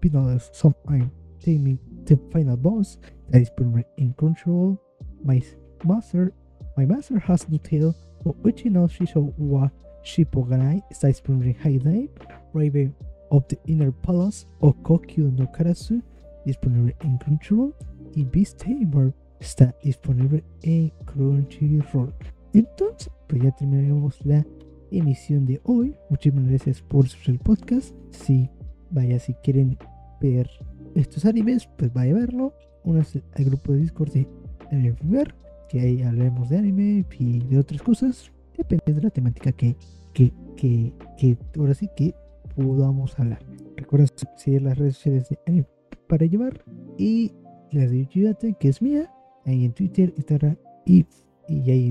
I'm 0.87 1.11
Taming 1.41 1.79
the 2.05 2.19
Final 2.31 2.57
Boss, 2.57 2.99
está 3.27 3.39
disponible 3.39 3.87
en 3.97 4.13
Control. 4.13 4.79
My 5.25 5.43
Master, 5.85 6.33
My 6.77 6.87
Master 6.87 7.23
Has 7.27 7.49
No 7.49 7.59
Tail, 7.59 7.95
o 8.25 8.37
Uchi 8.45 8.69
no 8.69 8.87
Shisho 8.87 9.33
wa 9.39 9.71
Shippoganai, 10.03 10.83
disponible 11.09 11.51
en 11.51 11.55
High 11.55 11.79
Dive. 11.79 12.11
Raven 12.53 12.95
of 13.31 13.47
the 13.49 13.59
Inner 13.67 13.93
Palace, 13.93 14.47
o 14.61 14.73
Kokyu 14.73 15.31
no 15.31 15.47
Karasu, 15.53 16.03
disponible 16.45 16.95
en 17.01 17.19
Crunchyroll 17.19 17.75
y 18.15 18.25
Beast 18.25 18.63
Tamer 18.63 19.15
está 19.41 19.75
disponible 19.83 20.45
en 20.63 20.91
Crunchyroll. 21.07 22.13
Entonces, 22.53 23.11
pues 23.27 23.43
ya 23.43 23.51
terminaremos 23.53 24.25
la 24.25 24.45
emisión 24.91 25.47
de 25.47 25.61
hoy. 25.65 25.95
Muchísimas 26.11 26.47
gracias 26.49 26.83
por 26.83 27.07
el 27.27 27.39
podcast. 27.39 27.95
Si 28.11 28.49
vaya, 28.91 29.19
si 29.19 29.35
quieren 29.35 29.77
ver 30.21 30.49
estos 30.95 31.25
animes, 31.25 31.69
pues 31.77 31.93
vaya 31.93 32.13
a 32.13 32.19
verlo. 32.19 32.55
Únanse 32.85 33.23
al 33.35 33.45
grupo 33.45 33.73
de 33.73 33.81
Discord 33.81 34.13
de 34.13 34.29
Anime 34.71 34.97
Ver, 35.03 35.35
que 35.69 35.81
ahí 35.81 36.03
hablaremos 36.03 36.49
de 36.49 36.59
anime 36.59 37.05
y 37.19 37.39
de 37.41 37.59
otras 37.59 37.83
cosas. 37.83 38.33
Depende 38.57 38.95
de 38.95 39.03
la 39.03 39.11
temática 39.11 39.53
que, 39.53 39.77
que, 40.13 40.33
que, 40.57 40.93
que 41.17 41.37
ahora 41.59 41.75
sí 41.75 41.89
que 41.97 42.15
podamos 42.57 43.19
hablar. 43.19 43.41
Recuerda 43.77 44.07
seguir 44.37 44.63
las 44.63 44.77
redes 44.77 44.97
sociales 44.97 45.29
de 45.29 45.39
Anime 45.47 45.67
para 46.09 46.27
llevar 46.27 46.65
y 46.97 47.33
la 47.71 47.87
de 47.87 48.07
Yuyate, 48.07 48.55
que 48.59 48.69
es 48.69 48.83
mía, 48.83 49.13
ahí 49.45 49.65
en 49.65 49.73
Twitter, 49.73 50.13
Instagram 50.17 50.57
y, 50.85 51.07
y 51.49 51.71
ahí 51.71 51.87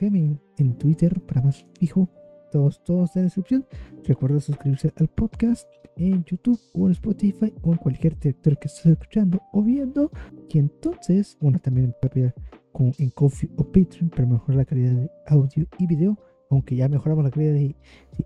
en, 0.00 0.40
en 0.56 0.78
Twitter 0.78 1.20
para 1.20 1.42
más 1.42 1.64
fijo. 1.78 2.08
Todos, 2.50 2.82
todos 2.84 3.14
en 3.16 3.22
la 3.22 3.24
descripción. 3.24 3.66
Recuerda 4.04 4.40
suscribirse 4.40 4.92
al 4.96 5.08
podcast 5.08 5.68
en 5.96 6.24
YouTube 6.24 6.60
o 6.74 6.86
en 6.86 6.92
Spotify 6.92 7.52
o 7.62 7.72
en 7.72 7.78
cualquier 7.78 8.18
director 8.18 8.58
que 8.58 8.68
estés 8.68 8.86
escuchando 8.86 9.40
o 9.52 9.62
viendo. 9.62 10.10
Y 10.48 10.58
entonces, 10.58 11.36
bueno, 11.40 11.58
también 11.58 11.94
en, 12.02 12.34
con, 12.72 12.92
en 12.98 13.10
Coffee 13.10 13.50
o 13.56 13.64
Patreon 13.64 14.10
para 14.10 14.26
mejorar 14.26 14.56
la 14.56 14.64
calidad 14.64 14.92
de 14.92 15.10
audio 15.26 15.66
y 15.78 15.86
video. 15.86 16.18
Aunque 16.50 16.74
ya 16.74 16.88
mejoramos 16.88 17.24
la 17.24 17.30
calidad 17.30 17.52
de, 17.52 17.76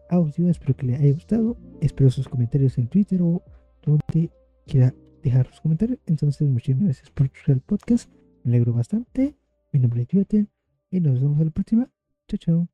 audio, 0.09 0.49
espero 0.49 0.75
que 0.75 0.87
les 0.87 1.01
haya 1.01 1.13
gustado. 1.13 1.57
Espero 1.81 2.11
sus 2.11 2.29
comentarios 2.29 2.79
en 2.79 2.89
Twitter 2.89 3.21
o 3.23 3.43
donde 3.85 4.31
quiera 4.67 4.95
dejar 5.23 5.47
sus 5.49 5.61
comentarios. 5.61 5.99
Entonces, 6.07 6.49
muchísimas 6.49 6.85
gracias 6.85 7.11
por 7.11 7.27
escuchar 7.27 7.57
el 7.57 7.61
podcast. 7.61 8.11
Me 8.43 8.53
alegro 8.53 8.73
bastante. 8.73 9.37
Mi 9.73 9.81
nombre 9.81 10.03
es 10.03 10.09
Jonathan 10.09 10.49
y 10.91 11.01
nos 11.01 11.21
vemos 11.21 11.39
en 11.41 11.47
la 11.47 11.51
próxima. 11.51 11.91
Chao, 12.29 12.39
chao. 12.39 12.74